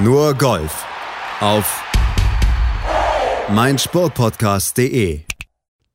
Nur 0.00 0.34
Golf 0.34 0.86
auf 1.40 1.82
meinsportpodcast.de. 3.52 5.22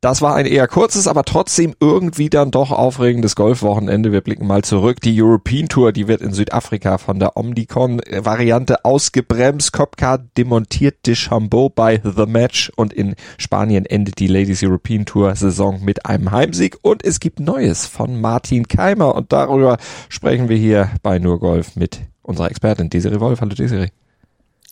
Das 0.02 0.22
war 0.22 0.36
ein 0.36 0.46
eher 0.46 0.68
kurzes, 0.68 1.08
aber 1.08 1.24
trotzdem 1.24 1.74
irgendwie 1.80 2.30
dann 2.30 2.52
doch 2.52 2.72
aufregendes 2.72 3.38
Golfwochenende. 3.38 4.12
Wir 4.12 4.20
blicken 4.20 4.46
mal 4.46 4.62
zurück. 4.62 5.00
Die 5.00 5.22
European 5.22 5.70
Tour, 5.70 5.94
die 5.94 6.10
wird 6.10 6.20
in 6.20 6.34
Südafrika 6.34 6.98
von 6.98 7.18
der 7.18 7.38
Omnicon-Variante 7.38 8.84
ausgebremst. 8.84 9.72
Kopka 9.72 10.18
demontiert 10.18 11.08
Deschambeau 11.08 11.70
bei 11.70 12.02
The 12.04 12.26
Match 12.26 12.74
und 12.76 12.92
in 12.92 13.16
Spanien 13.38 13.86
endet 13.86 14.20
die 14.20 14.28
Ladies 14.28 14.62
European 14.64 15.06
Tour 15.06 15.34
Saison 15.38 15.82
mit 15.82 16.06
einem 16.06 16.32
Heimsieg 16.32 16.78
und 16.82 17.06
es 17.06 17.22
gibt 17.22 17.40
Neues 17.40 17.88
von 17.88 18.20
Martin 18.20 18.68
Keimer 18.68 19.16
und 19.16 19.32
darüber 19.32 19.78
sprechen 20.10 20.50
wir 20.50 20.58
hier 20.58 20.90
bei 21.04 21.20
Nur 21.20 21.40
Golf 21.40 21.78
mit 21.78 22.02
unserer 22.24 22.50
Expertin 22.50 22.90
Desiree 22.90 23.20
Wolf. 23.20 23.42
Hallo 23.42 23.54
Desiree. 23.54 23.90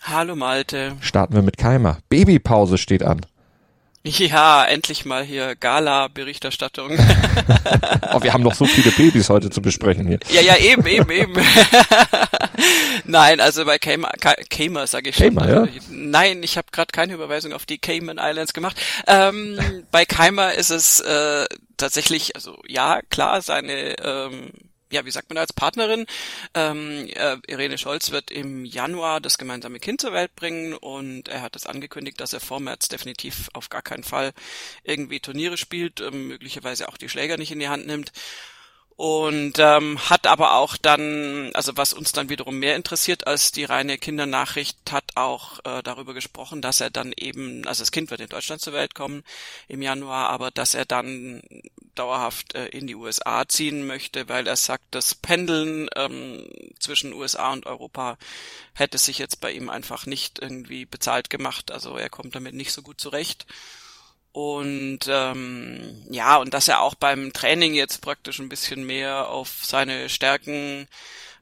Hallo 0.02 0.36
Malte. 0.36 0.94
Starten 1.02 1.36
wir 1.36 1.44
mit 1.44 1.58
Keimer. 1.58 2.00
Babypause 2.10 2.80
steht 2.80 3.04
an. 3.04 3.22
Ja, 4.04 4.66
endlich 4.66 5.06
mal 5.06 5.24
hier 5.24 5.56
Gala-Berichterstattung. 5.56 6.90
oh, 8.14 8.24
wir 8.24 8.34
haben 8.34 8.42
noch 8.42 8.56
so 8.56 8.66
viele 8.66 8.90
Babys 8.90 9.30
heute 9.30 9.52
zu 9.52 9.62
besprechen 9.62 10.08
hier. 10.08 10.20
Ja, 10.32 10.42
ja, 10.42 10.58
eben, 10.58 10.88
eben, 10.88 11.12
eben. 11.12 11.34
Nein, 13.06 13.40
also 13.40 13.64
bei 13.64 13.78
Cayman, 13.78 14.10
Cayman 14.50 14.88
sage 14.88 15.12
ich 15.12 15.18
schon. 15.18 15.36
Cayman, 15.36 15.50
ja? 15.50 15.68
Nein, 15.92 16.42
ich 16.42 16.58
habe 16.58 16.70
gerade 16.72 16.92
keine 16.92 17.14
Überweisung 17.14 17.54
auf 17.54 17.68
die 17.68 17.78
Cayman 17.78 18.18
Islands 18.20 18.54
gemacht. 18.54 18.76
Ähm, 19.06 19.60
bei 19.92 20.06
Keimer 20.06 20.56
ist 20.56 20.72
es 20.72 21.00
äh, 21.02 21.46
tatsächlich, 21.78 22.36
also 22.36 22.58
ja, 22.68 23.02
klar, 23.12 23.44
seine 23.44 24.00
ähm, 24.04 24.50
ja, 24.92 25.06
wie 25.06 25.12
sagt 25.12 25.30
man 25.30 25.38
als 25.38 25.54
Partnerin? 25.54 26.06
Ähm, 26.54 27.08
äh, 27.08 27.38
Irene 27.48 27.78
Scholz 27.78 28.12
wird 28.12 28.30
im 28.30 28.66
Januar 28.66 29.22
das 29.22 29.38
gemeinsame 29.38 29.80
Kind 29.80 30.02
zur 30.02 30.14
Welt 30.14 30.36
bringen 30.36 30.74
und 30.74 31.28
er 31.28 31.42
hat 31.42 31.56
es 31.56 31.66
angekündigt, 31.66 32.20
dass 32.20 32.34
er 32.34 32.40
vor 32.40 32.60
März 32.60 32.90
definitiv 32.90 33.50
auf 33.54 33.70
gar 33.70 33.82
keinen 33.82 34.04
Fall 34.04 34.34
irgendwie 34.84 35.20
Turniere 35.20 35.58
spielt, 35.58 36.02
ähm, 36.02 36.28
möglicherweise 36.28 36.90
auch 36.90 36.98
die 36.98 37.10
Schläger 37.10 37.38
nicht 37.38 37.52
in 37.52 37.60
die 37.60 37.70
Hand 37.70 37.88
nimmt 37.88 38.12
und 39.02 39.54
ähm, 39.58 39.98
hat 40.12 40.28
aber 40.28 40.58
auch 40.58 40.78
dann, 40.78 41.50
also 41.56 41.76
was 41.76 41.92
uns 41.92 42.12
dann 42.12 42.30
wiederum 42.30 42.60
mehr 42.60 42.76
interessiert 42.76 43.26
als 43.26 43.52
die 43.52 43.64
reine 43.64 43.98
Kindernachricht, 43.98 44.78
hat 44.92 45.06
auch 45.16 45.58
äh, 45.66 45.82
darüber 45.82 46.14
gesprochen, 46.14 46.62
dass 46.62 46.82
er 46.82 46.92
dann 46.92 47.12
eben, 47.18 47.68
also 47.68 47.82
das 47.82 47.90
Kind 47.90 48.12
wird 48.12 48.22
in 48.22 48.30
Deutschland 48.30 48.62
zur 48.62 48.74
Welt 48.74 48.94
kommen 48.94 49.24
im 49.68 49.82
Januar, 49.82 50.30
aber 50.30 50.52
dass 50.52 50.76
er 50.76 50.86
dann 50.86 51.42
dauerhaft 51.96 52.54
äh, 52.54 52.68
in 52.68 52.86
die 52.86 52.94
USA 52.94 53.48
ziehen 53.48 53.88
möchte, 53.88 54.30
weil 54.30 54.46
er 54.46 54.56
sagt, 54.56 54.84
das 54.92 55.16
Pendeln 55.16 55.90
ähm, 55.96 56.48
zwischen 56.78 57.12
USA 57.14 57.54
und 57.54 57.66
Europa 57.66 58.20
hätte 58.76 59.00
sich 59.00 59.18
jetzt 59.18 59.42
bei 59.42 59.52
ihm 59.52 59.72
einfach 59.72 60.06
nicht 60.06 60.38
irgendwie 60.38 60.86
bezahlt 60.86 61.32
gemacht, 61.32 61.72
also 61.72 61.98
er 61.98 62.12
kommt 62.12 62.36
damit 62.36 62.54
nicht 62.54 62.72
so 62.72 62.84
gut 62.84 63.02
zurecht. 63.02 63.48
Und 64.34 65.00
ähm, 65.10 66.06
ja, 66.10 66.38
und 66.38 66.54
dass 66.54 66.70
er 66.70 66.82
auch 66.82 66.96
beim 66.96 67.34
Training 67.34 67.74
jetzt 67.74 68.02
praktisch 68.02 68.40
ein 68.40 68.50
bisschen 68.50 68.86
mehr 68.86 69.28
auf 69.28 69.50
seine 69.64 70.08
Stärken 70.08 70.88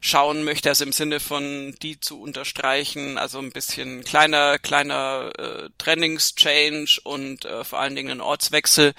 schauen 0.02 0.44
möchte, 0.44 0.70
also 0.70 0.86
im 0.86 0.94
Sinne 0.94 1.20
von 1.20 1.76
die 1.82 2.00
zu 2.00 2.20
unterstreichen, 2.22 3.18
also 3.18 3.40
ein 3.40 3.52
bisschen 3.52 4.04
kleiner, 4.04 4.58
kleiner 4.58 5.32
äh, 5.38 5.70
Trainingschange 5.78 7.00
und 7.04 7.46
äh, 7.46 7.64
vor 7.64 7.80
allen 7.80 7.96
Dingen 7.96 8.12
ein 8.12 8.22
Ortswechsel, 8.22 8.94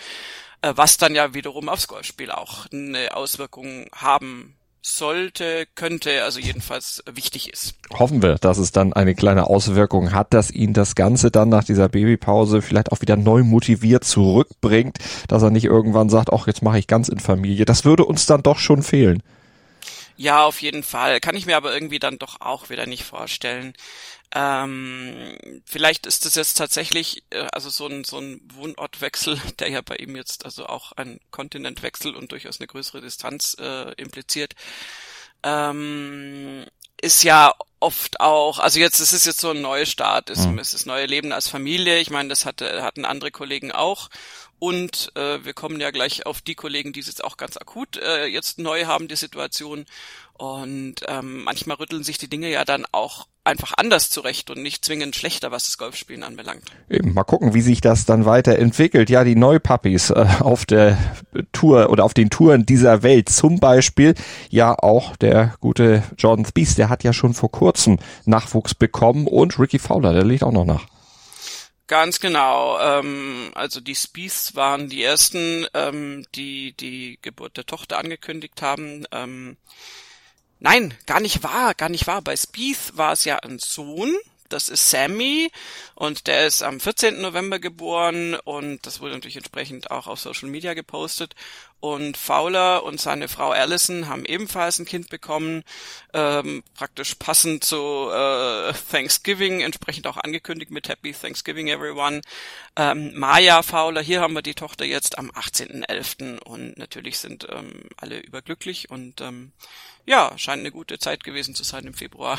äh, 0.63 0.73
was 0.77 0.99
dann 0.99 1.15
ja 1.15 1.35
wiederum 1.35 1.69
aufs 1.69 1.89
Golfspiel 1.89 2.31
auch 2.31 2.67
eine 2.71 3.17
Auswirkung 3.17 3.89
haben 3.93 4.57
sollte, 4.83 5.67
könnte, 5.75 6.25
also 6.25 6.41
jedenfalls 6.41 7.03
wichtig 7.11 7.53
ist. 7.53 7.75
Hoffen 7.93 8.23
wir, 8.23 8.37
dass 8.37 8.59
es 8.59 8.73
dann 8.73 8.93
eine 8.93 9.15
kleine 9.15 9.47
Auswirkung 9.47 10.13
hat, 10.13 10.33
dass 10.33 10.51
ihn 10.51 10.73
das 10.73 10.95
Ganze 10.95 11.31
dann 11.31 11.49
nach 11.49 11.65
dieser 11.65 11.89
Babypause 11.89 12.63
vielleicht 12.63 12.93
auch 12.93 13.01
wieder 13.01 13.17
neu 13.17 13.43
motiviert 13.43 14.05
zurückbringt, 14.05 14.99
dass 15.29 15.43
er 15.43 15.51
nicht 15.51 15.65
irgendwann 15.65 16.09
sagt, 16.09 16.33
ach, 16.33 16.47
jetzt 16.47 16.63
mache 16.63 16.79
ich 16.79 16.87
ganz 16.87 17.09
in 17.09 17.21
Familie. 17.21 17.65
Das 17.65 17.85
würde 17.85 18.05
uns 18.05 18.27
dann 18.27 18.43
doch 18.43 18.59
schon 18.59 18.83
fehlen. 18.83 19.23
Ja, 20.17 20.45
auf 20.45 20.61
jeden 20.61 20.83
Fall. 20.83 21.19
Kann 21.19 21.35
ich 21.35 21.47
mir 21.47 21.57
aber 21.57 21.73
irgendwie 21.73 21.99
dann 21.99 22.19
doch 22.19 22.43
auch 22.43 22.69
wieder 22.69 22.85
nicht 22.85 23.05
vorstellen. 23.05 23.73
Ähm, 24.33 25.63
vielleicht 25.65 26.07
ist 26.07 26.25
es 26.25 26.37
jetzt 26.37 26.55
tatsächlich, 26.55 27.25
äh, 27.31 27.49
also 27.53 27.69
so 27.69 27.87
ein, 27.87 28.05
so 28.05 28.19
ein 28.19 28.41
Wohnortwechsel, 28.55 29.41
der 29.59 29.71
ja 29.71 29.81
bei 29.81 29.97
ihm 29.97 30.15
jetzt 30.15 30.45
also 30.45 30.67
auch 30.67 30.93
ein 30.93 31.21
Kontinentwechsel 31.31 32.15
und 32.15 32.31
durchaus 32.31 32.61
eine 32.61 32.69
größere 32.69 33.01
Distanz 33.01 33.57
äh, 33.59 33.93
impliziert, 33.95 34.55
ähm, 35.43 36.65
ist 37.03 37.23
ja 37.25 37.55
oft 37.81 38.21
auch, 38.21 38.59
also 38.59 38.79
jetzt, 38.79 39.01
es 39.01 39.13
ist 39.13 39.27
jetzt 39.27 39.41
so 39.41 39.51
ein 39.51 39.63
Neustart, 39.63 40.31
ist, 40.31 40.47
mhm. 40.47 40.59
ist 40.59 40.75
das 40.75 40.87
neue 40.87 41.07
Leben 41.07 41.33
als 41.33 41.49
Familie. 41.49 41.99
Ich 41.99 42.11
meine, 42.11 42.29
das 42.29 42.45
hatte, 42.45 42.83
hatten 42.83 43.07
andere 43.07 43.31
Kollegen 43.31 43.73
auch. 43.73 44.11
Und 44.59 45.11
äh, 45.17 45.43
wir 45.43 45.55
kommen 45.55 45.81
ja 45.81 45.91
gleich 45.91 46.27
auf 46.27 46.43
die 46.43 46.55
Kollegen, 46.55 46.93
die 46.93 47.01
es 47.01 47.07
jetzt 47.07 47.25
auch 47.25 47.39
ganz 47.39 47.57
akut 47.57 47.97
äh, 47.97 48.27
jetzt 48.27 48.59
neu 48.59 48.85
haben, 48.85 49.09
die 49.09 49.17
Situation. 49.17 49.87
Und 50.35 50.97
ähm, 51.09 51.45
manchmal 51.45 51.79
rütteln 51.79 52.05
sich 52.05 52.19
die 52.19 52.29
Dinge 52.29 52.51
ja 52.51 52.67
dann 52.67 52.85
auch 52.93 53.27
einfach 53.45 53.73
anders 53.77 54.11
zurecht 54.11 54.51
und 54.51 54.63
nicht 54.63 54.85
zwingend 54.85 55.17
schlechter, 55.17 55.51
was 55.51 55.65
das 55.65 55.79
Golfspielen 55.79 56.23
anbelangt. 56.23 56.63
Eben, 56.89 57.15
mal 57.15 57.25
gucken, 57.25 57.55
wie 57.55 57.61
sich 57.63 57.81
das 57.81 58.05
dann 58.05 58.25
weiterentwickelt. 58.25 59.11
Ja, 59.11 59.25
die 59.25 59.37
Neupuppies 59.37 60.11
äh, 60.11 60.27
auf 60.41 60.67
der 60.67 60.99
Tour 61.53 61.91
oder 61.91 62.05
auf 62.05 62.15
den 62.15 62.31
Touren 62.31 62.67
dieser 62.67 63.03
Welt, 63.03 63.29
zum 63.29 63.59
Beispiel 63.59 64.15
ja 64.51 64.75
auch 64.79 65.17
der 65.17 65.55
gute 65.61 66.03
Jordan 66.19 66.45
Spieth, 66.45 66.79
der 66.79 66.89
hat 66.89 67.05
ja 67.05 67.13
schon 67.13 67.35
vor 67.35 67.51
kurzem 67.51 67.99
Nachwuchs 68.25 68.75
bekommen 68.75 69.27
und 69.27 69.59
Ricky 69.59 69.79
Fowler, 69.79 70.13
der 70.13 70.25
liegt 70.25 70.43
auch 70.43 70.53
noch 70.53 70.67
nach. 70.67 70.87
Ganz 71.91 72.21
genau. 72.21 72.79
Ähm, 72.79 73.51
also 73.55 73.81
die 73.81 73.97
Spieths 73.97 74.55
waren 74.55 74.89
die 74.89 75.03
ersten, 75.03 75.67
ähm, 75.75 76.25
die 76.37 76.73
die 76.73 77.19
Geburt 77.21 77.57
der 77.57 77.67
Tochter 77.67 77.99
angekündigt 77.99 78.63
haben. 78.63 79.07
Ähm, 79.11 79.57
nein, 80.61 80.95
gar 81.07 81.21
nicht 81.21 81.43
wahr, 81.43 81.75
gar 81.75 81.89
nicht 81.89 82.07
wahr. 82.07 82.23
Bei 82.23 82.37
Spieth 82.37 82.97
war 82.97 83.13
es 83.13 83.25
ja 83.25 83.39
ein 83.39 83.59
Sohn, 83.59 84.15
das 84.49 84.69
ist 84.69 84.91
Sammy 84.91 85.51
und 85.95 86.27
der 86.27 86.47
ist 86.47 86.63
am 86.63 86.81
14. 86.81 87.21
November 87.21 87.59
geboren 87.59 88.35
und 88.35 88.85
das 88.85 89.01
wurde 89.01 89.15
natürlich 89.15 89.37
entsprechend 89.37 89.91
auch 89.91 90.07
auf 90.07 90.21
Social 90.21 90.49
Media 90.49 90.75
gepostet. 90.75 91.35
Und 91.81 92.19
Fowler 92.19 92.85
und 92.85 93.01
seine 93.01 93.29
Frau 93.29 93.51
Allison 93.51 94.07
haben 94.09 94.27
ebenfalls 94.27 94.79
ein 94.79 94.85
Kind 94.85 95.09
bekommen, 95.09 95.65
ähm, 96.13 96.63
praktisch 96.75 97.15
passend 97.15 97.65
zu 97.65 98.11
äh, 98.11 98.73
Thanksgiving, 98.91 99.63
entsprechend 99.63 100.07
auch 100.07 100.19
angekündigt 100.19 100.71
mit 100.71 100.89
Happy 100.89 101.13
Thanksgiving 101.13 101.69
Everyone. 101.69 102.21
Ähm, 102.77 103.19
Maya 103.19 103.63
Fowler, 103.63 104.03
hier 104.03 104.21
haben 104.21 104.35
wir 104.35 104.43
die 104.43 104.55
Tochter 104.55 104.85
jetzt 104.85 105.19
am 105.19 105.31
18.11. 105.31 106.39
und 106.41 106.77
natürlich 106.77 107.19
sind 107.19 107.47
ähm, 107.51 107.85
alle 107.97 108.21
überglücklich 108.21 108.91
und 108.91 109.23
ähm, 109.23 109.53
ja, 110.07 110.33
scheint 110.37 110.61
eine 110.61 110.73
gute 110.73 110.99
Zeit 110.99 111.25
gewesen 111.25 111.55
zu 111.55 111.63
sein 111.63 111.85
im 111.85 111.95
Februar. 111.95 112.39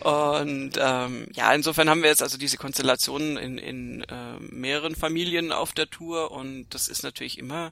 und 0.00 0.72
ähm, 0.80 1.28
ja, 1.32 1.52
insofern 1.52 1.90
haben 1.90 2.02
wir 2.02 2.08
jetzt 2.08 2.22
also 2.22 2.38
diese 2.38 2.56
Konstellationen 2.56 3.36
in, 3.36 3.58
in 3.58 4.02
äh, 4.02 4.38
mehreren 4.40 4.96
Familien 4.96 5.52
auf 5.52 5.72
der 5.72 5.90
Tour 5.90 6.30
und 6.30 6.66
das 6.70 6.88
ist 6.88 7.02
natürlich 7.02 7.38
immer 7.38 7.67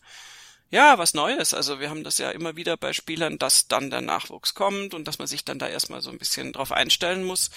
ja, 0.70 0.98
was 0.98 1.14
Neues. 1.14 1.54
Also 1.54 1.78
wir 1.78 1.90
haben 1.90 2.04
das 2.04 2.18
ja 2.18 2.30
immer 2.30 2.56
wieder 2.56 2.76
bei 2.76 2.92
Spielern, 2.92 3.38
dass 3.38 3.68
dann 3.68 3.90
der 3.90 4.00
Nachwuchs 4.00 4.54
kommt 4.54 4.94
und 4.94 5.06
dass 5.06 5.18
man 5.18 5.28
sich 5.28 5.44
dann 5.44 5.58
da 5.58 5.68
erstmal 5.68 6.00
so 6.00 6.10
ein 6.10 6.18
bisschen 6.18 6.52
drauf 6.52 6.72
einstellen 6.72 7.24
muss. 7.24 7.50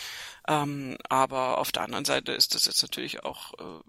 Ähm, 0.47 0.97
aber 1.09 1.57
auf 1.57 1.71
der 1.71 1.83
anderen 1.83 2.05
Seite 2.05 2.33
ist 2.33 2.53
das 2.53 2.65
jetzt 2.65 2.81
natürlich 2.81 3.23
auch 3.23 3.53
äh, 3.53 3.81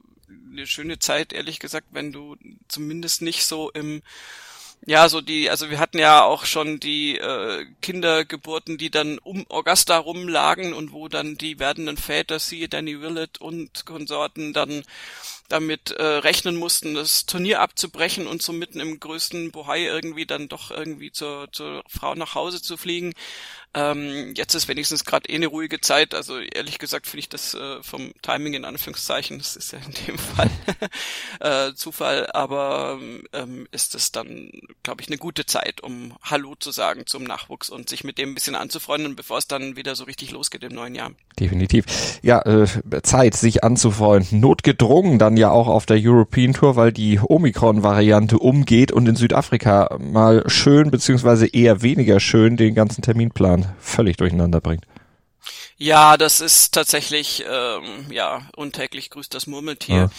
eine 0.52 0.66
schöne 0.66 0.98
Zeit, 0.98 1.32
ehrlich 1.32 1.58
gesagt, 1.58 1.88
wenn 1.90 2.12
du 2.12 2.36
zumindest 2.68 3.20
nicht 3.22 3.44
so 3.44 3.70
im 3.70 4.02
ja, 4.86 5.08
so 5.08 5.20
die, 5.20 5.50
also 5.50 5.70
wir 5.70 5.78
hatten 5.78 5.98
ja 5.98 6.24
auch 6.24 6.46
schon 6.46 6.80
die 6.80 7.18
äh, 7.18 7.66
Kindergeburten, 7.82 8.78
die 8.78 8.90
dann 8.90 9.18
um 9.18 9.44
Augusta 9.50 9.98
rumlagen 9.98 10.72
und 10.72 10.92
wo 10.92 11.08
dann 11.08 11.36
die 11.36 11.58
werdenden 11.58 11.98
Väter, 11.98 12.38
siehe 12.38 12.68
Danny 12.68 13.00
Willett 13.00 13.40
und 13.40 13.84
Konsorten, 13.84 14.52
dann 14.54 14.82
damit 15.50 15.90
äh, 15.90 16.02
rechnen 16.02 16.56
mussten, 16.56 16.94
das 16.94 17.26
Turnier 17.26 17.60
abzubrechen 17.60 18.26
und 18.26 18.40
so 18.40 18.52
mitten 18.52 18.80
im 18.80 19.00
größten 19.00 19.50
Bohai 19.50 19.84
irgendwie 19.84 20.24
dann 20.24 20.48
doch 20.48 20.70
irgendwie 20.70 21.12
zur, 21.12 21.48
zur 21.52 21.82
Frau 21.88 22.14
nach 22.14 22.34
Hause 22.34 22.62
zu 22.62 22.76
fliegen. 22.76 23.12
Ähm, 23.72 24.34
jetzt 24.36 24.54
ist 24.54 24.66
wenigstens 24.66 25.04
gerade 25.04 25.28
eh 25.28 25.36
eine 25.36 25.46
ruhige 25.46 25.80
Zeit. 25.80 26.12
Also 26.12 26.40
ehrlich 26.40 26.78
gesagt 26.78 27.06
finde 27.06 27.20
ich 27.20 27.28
das 27.28 27.54
äh, 27.54 27.80
vom 27.82 28.10
Timing 28.20 28.54
in 28.54 28.64
Anführungszeichen, 28.64 29.38
das 29.38 29.54
ist 29.54 29.72
ja 29.72 29.78
in 29.78 29.94
dem 30.06 30.18
Fall 30.18 30.50
äh, 31.38 31.72
Zufall, 31.74 32.28
aber 32.32 32.98
ähm, 33.32 33.68
ist 33.70 33.94
es 33.94 34.10
dann, 34.10 34.50
glaube 34.82 35.02
ich, 35.02 35.08
eine 35.08 35.18
gute 35.18 35.46
Zeit, 35.46 35.82
um 35.82 36.14
Hallo 36.20 36.56
zu 36.58 36.72
sagen 36.72 37.06
zum 37.06 37.22
Nachwuchs 37.22 37.70
und 37.70 37.88
sich 37.88 38.02
mit 38.02 38.18
dem 38.18 38.30
ein 38.30 38.34
bisschen 38.34 38.56
anzufreunden, 38.56 39.14
bevor 39.14 39.38
es 39.38 39.46
dann 39.46 39.76
wieder 39.76 39.94
so 39.94 40.02
richtig 40.02 40.32
losgeht 40.32 40.64
im 40.64 40.74
neuen 40.74 40.96
Jahr. 40.96 41.12
Definitiv. 41.38 41.84
Ja, 42.22 42.42
äh, 42.42 42.66
Zeit, 43.02 43.34
sich 43.34 43.62
anzufreunden. 43.62 44.40
Notgedrungen 44.40 45.20
dann 45.20 45.36
ja 45.36 45.50
auch 45.50 45.68
auf 45.68 45.86
der 45.86 45.98
European 46.00 46.54
Tour, 46.54 46.74
weil 46.74 46.92
die 46.92 47.20
Omikron-Variante 47.20 48.36
umgeht 48.36 48.90
und 48.90 49.08
in 49.08 49.14
Südafrika 49.14 49.96
mal 50.00 50.42
schön 50.48 50.90
beziehungsweise 50.90 51.46
eher 51.46 51.82
weniger 51.82 52.18
schön 52.18 52.56
den 52.56 52.74
ganzen 52.74 53.02
Terminplan 53.02 53.59
völlig 53.80 54.16
durcheinander 54.16 54.60
bringt. 54.60 54.84
Ja, 55.76 56.18
das 56.18 56.40
ist 56.40 56.72
tatsächlich, 56.74 57.42
ähm, 57.50 58.10
ja, 58.10 58.42
untäglich 58.54 59.08
grüßt 59.08 59.32
das 59.32 59.46
Murmeltier. 59.46 60.10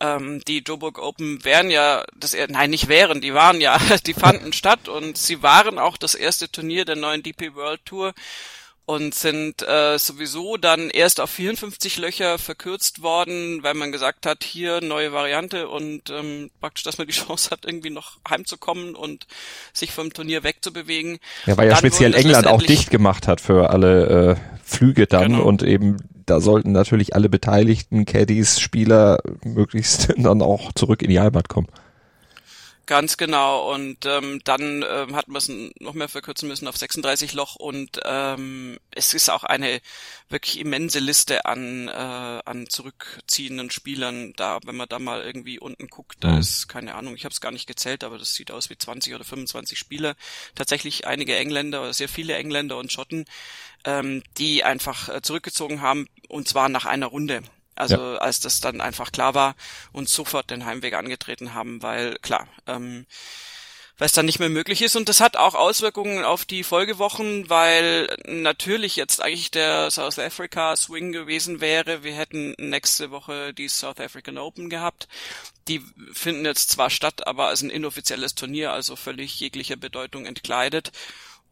Ja. 0.00 0.16
Ähm, 0.16 0.40
die 0.48 0.60
Joburg 0.60 0.98
Open 0.98 1.44
wären 1.44 1.70
ja, 1.70 2.04
das, 2.16 2.34
nein, 2.48 2.70
nicht 2.70 2.88
wären, 2.88 3.20
die 3.20 3.34
waren 3.34 3.60
ja, 3.60 3.78
die 4.06 4.14
fanden 4.14 4.52
statt 4.54 4.88
und 4.88 5.18
sie 5.18 5.42
waren 5.42 5.78
auch 5.78 5.98
das 5.98 6.14
erste 6.14 6.50
Turnier 6.50 6.86
der 6.86 6.96
neuen 6.96 7.22
DP 7.22 7.54
World 7.54 7.84
Tour 7.84 8.14
und 8.84 9.14
sind 9.14 9.62
äh, 9.62 9.98
sowieso 9.98 10.56
dann 10.56 10.90
erst 10.90 11.20
auf 11.20 11.30
54 11.30 11.98
Löcher 11.98 12.38
verkürzt 12.38 13.02
worden, 13.02 13.62
weil 13.62 13.74
man 13.74 13.92
gesagt 13.92 14.26
hat, 14.26 14.42
hier 14.44 14.80
neue 14.80 15.12
Variante 15.12 15.68
und 15.68 16.10
ähm, 16.10 16.50
praktisch, 16.60 16.82
dass 16.82 16.98
man 16.98 17.06
die 17.06 17.12
Chance 17.20 17.50
hat, 17.50 17.64
irgendwie 17.64 17.90
noch 17.90 18.18
heimzukommen 18.28 18.94
und 18.94 19.26
sich 19.72 19.92
vom 19.92 20.12
Turnier 20.12 20.42
wegzubewegen. 20.42 21.18
Ja, 21.46 21.56
weil 21.56 21.68
ja 21.68 21.76
speziell 21.76 22.14
England 22.14 22.46
auch 22.46 22.62
dicht 22.62 22.90
gemacht 22.90 23.28
hat 23.28 23.40
für 23.40 23.70
alle 23.70 24.32
äh, 24.32 24.36
Flüge 24.64 25.06
dann 25.06 25.32
genau. 25.32 25.44
und 25.44 25.62
eben 25.62 25.98
da 26.26 26.40
sollten 26.40 26.72
natürlich 26.72 27.14
alle 27.14 27.28
beteiligten 27.28 28.04
Caddies, 28.04 28.60
Spieler 28.60 29.18
möglichst 29.44 30.12
dann 30.16 30.42
auch 30.42 30.72
zurück 30.72 31.02
in 31.02 31.10
die 31.10 31.20
Heimat 31.20 31.48
kommen. 31.48 31.68
Ganz 32.92 33.16
genau. 33.16 33.72
Und 33.72 34.04
ähm, 34.04 34.42
dann 34.44 34.84
ähm, 34.86 35.16
hat 35.16 35.26
man 35.26 35.38
es 35.38 35.50
noch 35.80 35.94
mehr 35.94 36.10
verkürzen 36.10 36.46
müssen 36.46 36.68
auf 36.68 36.76
36 36.76 37.32
Loch 37.32 37.56
und 37.56 37.98
ähm, 38.04 38.78
es 38.90 39.14
ist 39.14 39.30
auch 39.30 39.44
eine 39.44 39.80
wirklich 40.28 40.60
immense 40.60 40.98
Liste 40.98 41.46
an, 41.46 41.88
äh, 41.88 41.90
an 41.90 42.66
zurückziehenden 42.68 43.70
Spielern 43.70 44.34
da. 44.36 44.58
Wenn 44.66 44.76
man 44.76 44.90
da 44.90 44.98
mal 44.98 45.22
irgendwie 45.22 45.58
unten 45.58 45.88
guckt, 45.88 46.18
da 46.20 46.36
ist 46.36 46.68
keine 46.68 46.94
Ahnung, 46.94 47.14
ich 47.14 47.24
habe 47.24 47.32
es 47.32 47.40
gar 47.40 47.50
nicht 47.50 47.66
gezählt, 47.66 48.04
aber 48.04 48.18
das 48.18 48.34
sieht 48.34 48.50
aus 48.50 48.68
wie 48.68 48.76
20 48.76 49.14
oder 49.14 49.24
25 49.24 49.78
Spieler. 49.78 50.14
Tatsächlich 50.54 51.06
einige 51.06 51.34
Engländer 51.34 51.80
oder 51.80 51.94
sehr 51.94 52.10
viele 52.10 52.36
Engländer 52.36 52.76
und 52.76 52.92
Schotten, 52.92 53.24
ähm, 53.86 54.22
die 54.36 54.64
einfach 54.64 55.08
äh, 55.08 55.22
zurückgezogen 55.22 55.80
haben 55.80 56.08
und 56.28 56.46
zwar 56.46 56.68
nach 56.68 56.84
einer 56.84 57.06
Runde. 57.06 57.42
Also 57.82 57.96
ja. 57.96 58.18
als 58.18 58.38
das 58.38 58.60
dann 58.60 58.80
einfach 58.80 59.10
klar 59.10 59.34
war 59.34 59.56
und 59.90 60.08
sofort 60.08 60.50
den 60.50 60.64
Heimweg 60.64 60.94
angetreten 60.94 61.52
haben, 61.52 61.82
weil 61.82 62.16
klar, 62.22 62.46
ähm, 62.68 63.06
weil 63.98 64.06
es 64.06 64.12
dann 64.12 64.26
nicht 64.26 64.38
mehr 64.38 64.48
möglich 64.48 64.82
ist. 64.82 64.94
Und 64.94 65.08
das 65.08 65.20
hat 65.20 65.36
auch 65.36 65.56
Auswirkungen 65.56 66.24
auf 66.24 66.44
die 66.44 66.62
Folgewochen, 66.62 67.50
weil 67.50 68.16
natürlich 68.24 68.94
jetzt 68.94 69.20
eigentlich 69.20 69.50
der 69.50 69.90
South 69.90 70.18
Africa 70.20 70.76
Swing 70.76 71.10
gewesen 71.10 71.60
wäre. 71.60 72.04
Wir 72.04 72.14
hätten 72.14 72.54
nächste 72.58 73.10
Woche 73.10 73.52
die 73.52 73.68
South 73.68 73.98
African 73.98 74.38
Open 74.38 74.70
gehabt. 74.70 75.08
Die 75.66 75.82
finden 76.12 76.44
jetzt 76.44 76.70
zwar 76.70 76.90
statt, 76.90 77.26
aber 77.26 77.48
als 77.48 77.62
ein 77.62 77.70
inoffizielles 77.70 78.36
Turnier, 78.36 78.72
also 78.72 78.94
völlig 78.94 79.38
jeglicher 79.40 79.76
Bedeutung 79.76 80.24
entkleidet. 80.24 80.92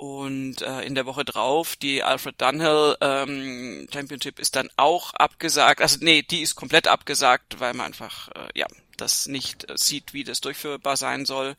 Und 0.00 0.62
äh, 0.62 0.80
in 0.80 0.94
der 0.94 1.04
Woche 1.04 1.26
drauf, 1.26 1.76
die 1.76 2.02
Alfred 2.02 2.40
Dunhill 2.40 2.96
ähm, 3.02 3.86
Championship 3.92 4.38
ist 4.38 4.56
dann 4.56 4.70
auch 4.78 5.12
abgesagt. 5.12 5.82
Also 5.82 5.98
nee, 6.00 6.22
die 6.22 6.40
ist 6.40 6.54
komplett 6.54 6.88
abgesagt, 6.88 7.60
weil 7.60 7.74
man 7.74 7.84
einfach, 7.88 8.28
äh, 8.28 8.48
ja, 8.58 8.66
das 9.00 9.26
nicht 9.26 9.66
sieht, 9.74 10.12
wie 10.12 10.24
das 10.24 10.40
durchführbar 10.40 10.96
sein 10.96 11.24
soll. 11.24 11.56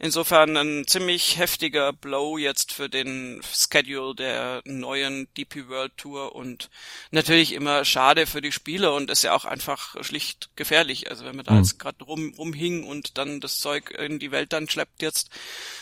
Insofern 0.00 0.56
ein 0.56 0.86
ziemlich 0.86 1.38
heftiger 1.38 1.92
Blow 1.92 2.38
jetzt 2.38 2.72
für 2.72 2.88
den 2.88 3.40
Schedule 3.52 4.14
der 4.14 4.62
neuen 4.64 5.28
DP 5.36 5.68
World 5.68 5.96
Tour 5.96 6.34
und 6.34 6.70
natürlich 7.10 7.52
immer 7.52 7.84
schade 7.84 8.26
für 8.26 8.40
die 8.40 8.52
Spieler 8.52 8.94
und 8.94 9.10
ist 9.10 9.22
ja 9.22 9.34
auch 9.34 9.44
einfach 9.44 9.96
schlicht 10.04 10.50
gefährlich. 10.56 11.10
Also 11.10 11.24
wenn 11.24 11.36
man 11.36 11.44
da 11.44 11.52
mhm. 11.52 11.58
jetzt 11.58 11.78
gerade 11.78 12.04
rum, 12.04 12.34
rumhing 12.36 12.84
und 12.84 13.18
dann 13.18 13.40
das 13.40 13.58
Zeug 13.58 13.90
in 13.90 14.18
die 14.18 14.30
Welt 14.30 14.52
dann 14.52 14.68
schleppt 14.68 15.02
jetzt, 15.02 15.30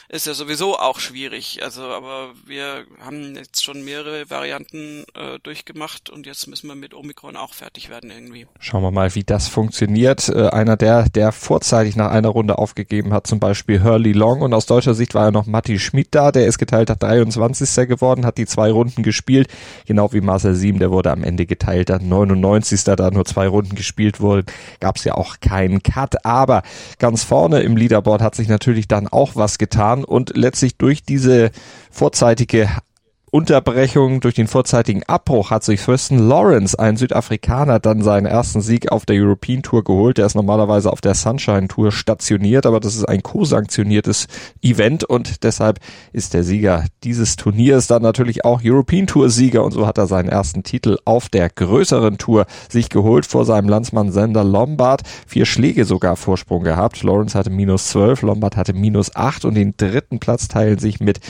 ist 0.08 0.26
ja 0.26 0.34
sowieso 0.34 0.78
auch 0.78 1.00
schwierig. 1.00 1.62
Also 1.62 1.84
aber 1.84 2.34
wir 2.44 2.86
haben 3.00 3.36
jetzt 3.36 3.62
schon 3.62 3.84
mehrere 3.84 4.28
Varianten 4.30 5.04
äh, 5.14 5.38
durchgemacht 5.42 6.10
und 6.10 6.26
jetzt 6.26 6.46
müssen 6.46 6.68
wir 6.68 6.74
mit 6.74 6.94
Omikron 6.94 7.36
auch 7.36 7.54
fertig 7.54 7.88
werden 7.88 8.10
irgendwie. 8.10 8.46
Schauen 8.60 8.82
wir 8.82 8.90
mal, 8.90 9.14
wie 9.14 9.24
das 9.24 9.48
funktioniert. 9.48 10.28
Äh, 10.28 10.48
einer 10.48 10.76
der 10.76 11.01
der, 11.08 11.32
vorzeitig 11.32 11.96
nach 11.96 12.10
einer 12.10 12.28
Runde 12.28 12.58
aufgegeben 12.58 13.12
hat, 13.12 13.26
zum 13.26 13.40
Beispiel 13.40 13.82
Hurley 13.82 14.12
Long. 14.12 14.43
Und 14.43 14.54
aus 14.54 14.66
deutscher 14.66 14.94
Sicht 14.94 15.14
war 15.14 15.26
ja 15.26 15.31
noch 15.31 15.46
Matti 15.46 15.78
Schmidt 15.78 16.08
da, 16.12 16.32
der 16.32 16.46
ist 16.46 16.58
geteilter 16.58 16.96
23. 16.96 17.88
geworden, 17.88 18.26
hat 18.26 18.38
die 18.38 18.46
zwei 18.46 18.70
Runden 18.70 19.02
gespielt, 19.02 19.49
genau 19.87 20.12
wie 20.12 20.20
Marcel 20.20 20.54
Sieben, 20.54 20.78
der 20.78 20.90
wurde 20.90 21.10
am 21.10 21.25
Ende 21.25 21.46
geteilter 21.46 21.99
99. 21.99 22.84
Da 22.84 23.10
nur 23.10 23.25
zwei 23.25 23.49
Runden 23.49 23.75
gespielt 23.75 24.20
wurden, 24.20 24.46
gab 24.81 24.96
es 24.96 25.04
ja 25.04 25.14
auch 25.14 25.40
keinen 25.40 25.82
Cut. 25.82 26.25
Aber 26.25 26.62
ganz 26.99 27.25
vorne 27.25 27.60
im 27.60 27.76
Leaderboard 27.76 28.22
hat 28.22 28.34
sich 28.34 28.48
natürlich 28.48 28.88
dann 28.88 29.08
auch 29.08 29.37
was 29.37 29.58
getan 29.58 30.05
und 30.05 30.37
letztlich 30.37 30.76
durch 30.76 31.02
diese 31.02 31.50
vorzeitige 31.90 32.69
Unterbrechung 33.34 34.20
durch 34.20 34.34
den 34.34 34.46
vorzeitigen 34.46 35.05
Abbruch 35.05 35.50
hat 35.50 35.64
sich 35.64 35.82
Thurston 35.82 36.19
Lawrence, 36.19 36.79
ein 36.79 36.99
Südafrikaner, 36.99 37.81
dann 37.81 38.02
seinen 38.02 38.26
ersten 38.26 38.61
Sieg 38.61 38.93
auf 38.93 39.06
der 39.06 39.17
European 39.17 39.62
Tour 39.62 39.82
geholt. 39.82 40.19
Der 40.19 40.26
ist 40.26 40.34
normalerweise 40.34 40.93
auf 40.93 41.00
der 41.00 41.14
Sunshine 41.14 41.67
Tour 41.67 41.93
stationiert, 41.93 42.67
aber 42.67 42.79
das 42.79 42.94
ist 42.94 43.06
ein 43.06 43.23
co-sanktioniertes 43.23 44.26
Event 44.61 45.05
und 45.05 45.44
deshalb 45.44 45.81
ist 46.12 46.34
der 46.34 46.44
Sieger 46.44 46.84
dieses 47.05 47.37
Turniers 47.37 47.87
dann 47.87 48.02
natürlich 48.02 48.44
auch 48.44 48.61
European 48.62 49.06
Tour 49.06 49.31
Sieger 49.31 49.64
und 49.64 49.73
so 49.73 49.87
hat 49.87 49.96
er 49.96 50.08
seinen 50.08 50.29
ersten 50.29 50.62
Titel 50.62 50.99
auf 51.06 51.31
der 51.31 51.49
größeren 51.49 52.19
Tour 52.19 52.44
sich 52.69 52.90
geholt 52.90 53.25
vor 53.25 53.46
seinem 53.46 53.70
Landsmann 53.70 54.12
Sender 54.12 54.44
Lombard. 54.44 55.05
Vier 55.26 55.46
Schläge 55.46 55.87
sogar 55.87 56.17
Vorsprung 56.17 56.64
gehabt. 56.64 57.02
Lawrence 57.02 57.38
hatte 57.38 57.49
minus 57.49 57.87
zwölf, 57.87 58.20
Lombard 58.20 58.58
hatte 58.58 58.75
minus 58.75 59.17
acht 59.17 59.46
und 59.46 59.55
den 59.55 59.73
dritten 59.79 60.19
Platz 60.19 60.49
teilen 60.49 60.79
sich 60.79 61.00
mit 61.00 61.20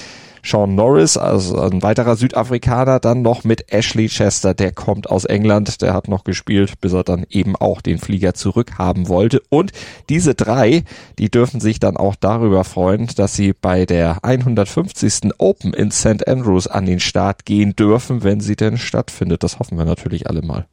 Sean 0.44 0.74
Norris, 0.74 1.16
also 1.16 1.60
ein 1.60 1.82
weiterer 1.82 2.16
Südafrikaner, 2.16 2.98
dann 2.98 3.22
noch 3.22 3.44
mit 3.44 3.72
Ashley 3.72 4.08
Chester, 4.08 4.54
der 4.54 4.72
kommt 4.72 5.08
aus 5.08 5.24
England, 5.24 5.80
der 5.82 5.94
hat 5.94 6.08
noch 6.08 6.24
gespielt, 6.24 6.80
bis 6.80 6.92
er 6.92 7.04
dann 7.04 7.24
eben 7.30 7.54
auch 7.56 7.80
den 7.80 7.98
Flieger 7.98 8.34
zurückhaben 8.34 9.08
wollte. 9.08 9.40
Und 9.50 9.72
diese 10.08 10.34
drei, 10.34 10.84
die 11.18 11.30
dürfen 11.30 11.60
sich 11.60 11.78
dann 11.78 11.96
auch 11.96 12.16
darüber 12.16 12.64
freuen, 12.64 13.08
dass 13.16 13.34
sie 13.34 13.52
bei 13.52 13.86
der 13.86 14.24
150. 14.24 15.32
Open 15.38 15.74
in 15.74 15.90
St. 15.90 16.26
Andrews 16.26 16.66
an 16.66 16.86
den 16.86 17.00
Start 17.00 17.44
gehen 17.44 17.76
dürfen, 17.76 18.24
wenn 18.24 18.40
sie 18.40 18.56
denn 18.56 18.78
stattfindet. 18.78 19.42
Das 19.42 19.58
hoffen 19.58 19.78
wir 19.78 19.84
natürlich 19.84 20.28
alle 20.28 20.42
mal. 20.42 20.66